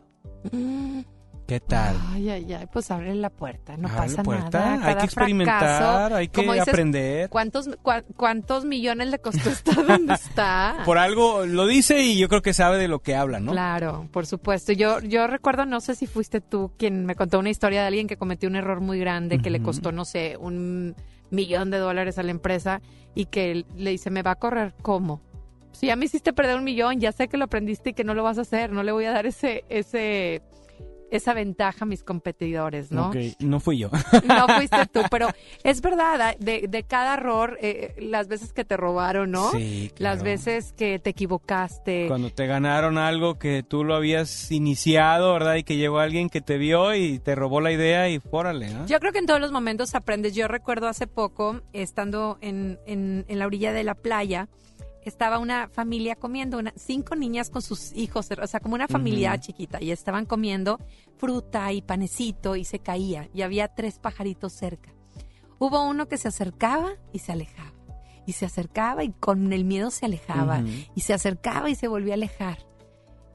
Mm. 0.51 0.99
¿Qué 1.47 1.59
tal? 1.59 1.95
Ay, 2.11 2.29
ay, 2.29 2.53
ay, 2.53 2.67
pues 2.71 2.91
abre 2.91 3.15
la 3.15 3.31
puerta, 3.31 3.75
no 3.75 3.87
Abre 3.87 4.01
pasa 4.01 4.17
la 4.17 4.23
puerta, 4.23 4.59
nada. 4.77 4.87
hay 4.87 4.95
que 4.97 5.05
experimentar, 5.05 5.59
fracaso, 5.59 6.15
hay 6.15 6.27
que 6.27 6.41
dices, 6.43 6.59
aprender. 6.67 7.29
¿cuántos, 7.31 7.67
cua- 7.81 8.05
¿Cuántos 8.15 8.65
millones 8.65 9.07
le 9.09 9.17
costó 9.17 9.49
estar 9.49 9.83
donde 9.83 10.13
está? 10.29 10.83
Por 10.85 10.99
algo 10.99 11.47
lo 11.47 11.65
dice 11.65 12.03
y 12.03 12.19
yo 12.19 12.29
creo 12.29 12.43
que 12.43 12.53
sabe 12.53 12.77
de 12.77 12.87
lo 12.87 12.99
que 12.99 13.15
habla, 13.15 13.39
¿no? 13.39 13.51
Claro, 13.53 14.07
por 14.11 14.27
supuesto. 14.27 14.73
Yo, 14.73 14.99
yo 14.99 15.25
recuerdo, 15.25 15.65
no 15.65 15.81
sé 15.81 15.95
si 15.95 16.05
fuiste 16.05 16.39
tú 16.39 16.71
quien 16.77 17.07
me 17.07 17.15
contó 17.15 17.39
una 17.39 17.49
historia 17.49 17.81
de 17.81 17.87
alguien 17.87 18.05
que 18.05 18.17
cometió 18.17 18.47
un 18.47 18.55
error 18.55 18.79
muy 18.79 18.99
grande 18.99 19.39
que 19.39 19.49
le 19.49 19.59
costó, 19.63 19.91
no 19.91 20.05
sé, 20.05 20.37
un 20.39 20.95
millón 21.29 21.71
de 21.71 21.77
dólares 21.77 22.17
a 22.17 22.23
la 22.23 22.31
empresa 22.31 22.81
y 23.15 23.25
que 23.25 23.65
le 23.75 23.91
dice, 23.91 24.09
¿me 24.09 24.21
va 24.21 24.31
a 24.31 24.35
correr 24.35 24.73
cómo? 24.81 25.21
Si 25.71 25.87
ya 25.87 25.95
me 25.95 26.05
hiciste 26.05 26.33
perder 26.33 26.57
un 26.57 26.63
millón, 26.63 26.99
ya 26.99 27.11
sé 27.11 27.27
que 27.27 27.37
lo 27.37 27.45
aprendiste 27.45 27.91
y 27.91 27.93
que 27.93 28.03
no 28.03 28.13
lo 28.13 28.23
vas 28.23 28.37
a 28.37 28.41
hacer, 28.41 28.71
no 28.71 28.83
le 28.83 28.91
voy 28.91 29.05
a 29.05 29.11
dar 29.11 29.25
ese, 29.25 29.65
ese, 29.69 30.41
esa 31.11 31.33
ventaja 31.33 31.85
a 31.85 31.85
mis 31.85 32.03
competidores, 32.03 32.91
¿no? 32.91 33.09
Ok, 33.09 33.15
no 33.39 33.59
fui 33.59 33.77
yo. 33.77 33.89
No 34.25 34.47
fuiste 34.47 34.85
tú, 34.87 35.01
pero 35.09 35.27
es 35.63 35.81
verdad, 35.81 36.21
ah, 36.21 36.35
de, 36.39 36.67
de 36.67 36.83
cada 36.83 37.15
error, 37.15 37.57
eh, 37.61 37.95
las 37.99 38.27
veces 38.27 38.53
que 38.53 38.63
te 38.65 38.77
robaron, 38.77 39.31
¿no? 39.31 39.51
Sí, 39.51 39.91
Las 39.97 40.23
veces 40.23 40.73
que 40.77 40.99
te 40.99 41.11
equivocaste. 41.11 42.07
Cuando 42.07 42.29
te 42.29 42.47
ganaron 42.47 42.97
algo 42.97 43.39
que 43.39 43.63
tú 43.63 43.83
lo 43.83 43.95
habías 43.95 44.51
iniciado, 44.51 45.33
¿verdad? 45.33 45.55
Y 45.55 45.63
que 45.63 45.77
llegó 45.77 45.99
alguien 45.99 46.29
que 46.29 46.41
te 46.41 46.57
vio 46.57 46.93
y 46.95 47.19
te 47.19 47.35
robó 47.35 47.61
la 47.61 47.71
idea 47.71 48.09
y 48.09 48.19
fórale, 48.19 48.69
¿no? 48.69 48.85
Yo 48.85 48.99
creo 48.99 49.11
que 49.11 49.19
en 49.19 49.25
todos 49.25 49.39
los 49.39 49.51
momentos 49.51 49.95
aprendes. 49.95 50.35
Yo 50.35 50.47
recuerdo 50.47 50.87
hace 50.87 51.07
poco, 51.07 51.61
estando 51.73 52.37
en, 52.41 52.79
en, 52.85 53.25
en 53.27 53.39
la 53.39 53.45
orilla 53.45 53.73
de 53.73 53.83
la 53.83 53.95
playa, 53.95 54.47
estaba 55.03 55.39
una 55.39 55.69
familia 55.69 56.15
comiendo, 56.15 56.57
una, 56.57 56.73
cinco 56.75 57.15
niñas 57.15 57.49
con 57.49 57.61
sus 57.61 57.93
hijos, 57.93 58.29
o 58.31 58.47
sea, 58.47 58.59
como 58.59 58.75
una 58.75 58.87
familia 58.87 59.37
chiquita, 59.39 59.81
y 59.81 59.91
estaban 59.91 60.25
comiendo 60.25 60.79
fruta 61.17 61.71
y 61.71 61.81
panecito 61.81 62.55
y 62.55 62.65
se 62.65 62.79
caía, 62.79 63.29
y 63.33 63.41
había 63.41 63.67
tres 63.69 63.99
pajaritos 63.99 64.53
cerca. 64.53 64.93
Hubo 65.57 65.83
uno 65.83 66.07
que 66.07 66.17
se 66.17 66.27
acercaba 66.27 66.91
y 67.11 67.19
se 67.19 67.31
alejaba, 67.31 67.73
y 68.25 68.33
se 68.33 68.45
acercaba 68.45 69.03
y 69.03 69.11
con 69.11 69.51
el 69.53 69.65
miedo 69.65 69.91
se 69.91 70.05
alejaba, 70.05 70.63
y 70.95 71.01
se 71.01 71.13
acercaba 71.13 71.69
y 71.69 71.75
se 71.75 71.87
volvía 71.87 72.13
a 72.13 72.15
alejar. 72.15 72.68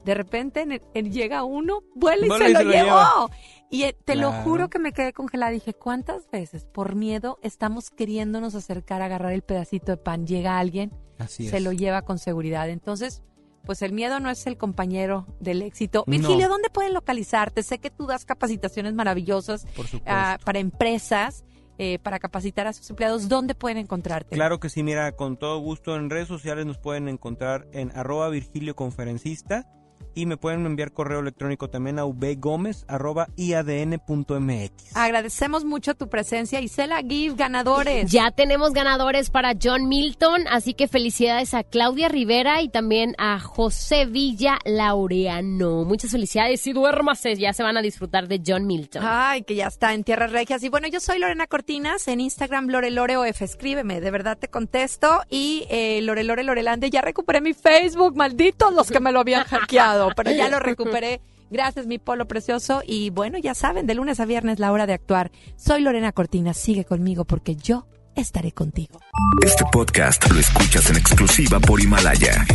De 0.05 0.13
repente 0.13 0.61
en 0.61 0.81
en- 0.93 1.11
llega 1.11 1.43
uno, 1.43 1.81
vuela 1.95 2.25
y 2.25 2.29
Vuela 2.29 2.45
se 2.45 2.51
y 2.51 2.53
lo 2.53 2.59
se 2.59 2.65
lo 2.65 2.71
llevó. 2.71 3.29
Y 3.71 3.83
eh, 3.83 3.97
te 4.05 4.15
lo 4.15 4.31
juro 4.31 4.69
que 4.69 4.77
me 4.79 4.93
quedé 4.93 5.11
congelada. 5.11 5.51
Dije, 5.51 5.73
¿cuántas 5.73 6.29
veces 6.29 6.65
por 6.65 6.95
miedo 6.95 7.39
estamos 7.41 7.89
queriéndonos 7.89 8.53
acercar 8.55 9.01
a 9.01 9.05
agarrar 9.05 9.33
el 9.33 9.41
pedacito 9.41 9.91
de 9.91 9.97
pan? 9.97 10.27
Llega 10.27 10.59
alguien, 10.59 10.91
Así 11.17 11.49
se 11.49 11.57
es. 11.57 11.63
lo 11.63 11.71
lleva 11.71 12.03
con 12.03 12.19
seguridad. 12.19 12.69
Entonces, 12.69 13.23
pues 13.65 13.81
el 13.81 13.91
miedo 13.93 14.19
no 14.19 14.29
es 14.29 14.45
el 14.45 14.57
compañero 14.57 15.25
del 15.39 15.63
éxito. 15.63 16.03
No. 16.05 16.11
Virgilio, 16.11 16.47
¿dónde 16.47 16.69
pueden 16.69 16.93
localizarte? 16.93 17.63
Sé 17.63 17.79
que 17.79 17.89
tú 17.89 18.05
das 18.05 18.23
capacitaciones 18.25 18.93
maravillosas 18.93 19.65
Por 19.75 19.87
ah, 20.05 20.37
para 20.45 20.59
empresas, 20.59 21.43
eh, 21.79 21.97
para 21.97 22.19
capacitar 22.19 22.67
a 22.67 22.73
sus 22.73 22.87
empleados. 22.91 23.27
¿Dónde 23.27 23.55
pueden 23.55 23.79
encontrarte? 23.79 24.35
Claro 24.35 24.59
que 24.59 24.69
sí, 24.69 24.83
mira, 24.83 25.13
con 25.13 25.37
todo 25.37 25.57
gusto 25.59 25.95
en 25.95 26.11
redes 26.11 26.27
sociales 26.27 26.67
nos 26.67 26.77
pueden 26.77 27.07
encontrar 27.09 27.67
en 27.73 27.91
arroba 27.97 28.29
Virgilio 28.29 28.75
Conferencista 28.75 29.67
y 30.15 30.25
me 30.25 30.37
pueden 30.37 30.65
enviar 30.65 30.91
correo 30.91 31.19
electrónico 31.19 31.69
también 31.69 31.99
a 31.99 32.05
vgomez 32.05 32.85
arroba 32.87 33.27
iadn.mx. 33.35 34.95
Agradecemos 34.95 35.65
mucho 35.65 35.93
tu 35.93 36.09
presencia. 36.09 36.61
Isela 36.61 37.01
Give, 37.07 37.35
ganadores. 37.35 38.11
Ya 38.11 38.31
tenemos 38.31 38.73
ganadores 38.73 39.29
para 39.29 39.53
John 39.61 39.87
Milton, 39.87 40.47
así 40.49 40.73
que 40.73 40.87
felicidades 40.87 41.53
a 41.53 41.63
Claudia 41.63 42.09
Rivera 42.09 42.61
y 42.61 42.69
también 42.69 43.15
a 43.17 43.39
José 43.39 44.05
Villa 44.05 44.59
Laureano. 44.65 45.83
Muchas 45.83 46.11
felicidades 46.11 46.65
y 46.65 46.73
duérmase, 46.73 47.35
ya 47.35 47.53
se 47.53 47.63
van 47.63 47.77
a 47.77 47.81
disfrutar 47.81 48.27
de 48.27 48.41
John 48.45 48.65
Milton. 48.65 49.03
Ay, 49.05 49.43
que 49.43 49.55
ya 49.55 49.67
está 49.67 49.93
en 49.93 50.03
Tierras 50.03 50.31
Regias. 50.31 50.63
Y 50.63 50.69
bueno, 50.69 50.87
yo 50.87 50.99
soy 50.99 51.19
Lorena 51.19 51.47
Cortinas, 51.47 52.07
en 52.07 52.21
Instagram 52.21 52.67
LoreLoreOF. 52.67 53.41
Escríbeme, 53.41 53.99
de 53.99 54.11
verdad 54.11 54.37
te 54.37 54.47
contesto. 54.47 55.21
Y 55.29 55.65
eh, 55.69 56.01
Lorelore 56.01 56.43
Lorelande, 56.43 56.89
ya 56.89 57.01
recuperé 57.01 57.41
mi 57.41 57.53
Facebook, 57.53 58.15
malditos 58.15 58.73
los 58.73 58.89
que 58.89 58.99
me 58.99 59.11
lo 59.11 59.19
habían 59.19 59.43
hackeado, 59.43 60.04
pero 60.15 60.31
ya 60.31 60.49
lo 60.49 60.59
recuperé. 60.59 61.21
Gracias, 61.49 61.85
mi 61.85 61.99
polo 61.99 62.27
precioso. 62.27 62.81
Y 62.85 63.11
bueno, 63.11 63.37
ya 63.37 63.53
saben, 63.53 63.85
de 63.85 63.93
lunes 63.95 64.19
a 64.19 64.25
viernes 64.25 64.59
la 64.59 64.71
hora 64.71 64.87
de 64.87 64.93
actuar. 64.93 65.31
Soy 65.55 65.81
Lorena 65.81 66.11
Cortinas, 66.11 66.57
sigue 66.57 66.85
conmigo 66.85 67.25
porque 67.25 67.55
yo 67.55 67.87
estaré 68.15 68.51
contigo. 68.51 68.99
Este 69.43 69.63
podcast 69.71 70.29
lo 70.31 70.39
escuchas 70.39 70.89
en 70.89 70.97
exclusiva 70.97 71.59
por 71.59 71.81
Himalaya. 71.81 72.45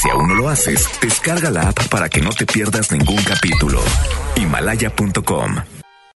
Si 0.00 0.10
aún 0.10 0.28
no 0.28 0.34
lo 0.34 0.48
haces, 0.48 0.88
descarga 1.00 1.50
la 1.50 1.68
app 1.68 1.88
para 1.88 2.08
que 2.08 2.20
no 2.20 2.30
te 2.30 2.46
pierdas 2.46 2.92
ningún 2.92 3.22
capítulo. 3.24 3.80
Himalaya.com 4.36 5.75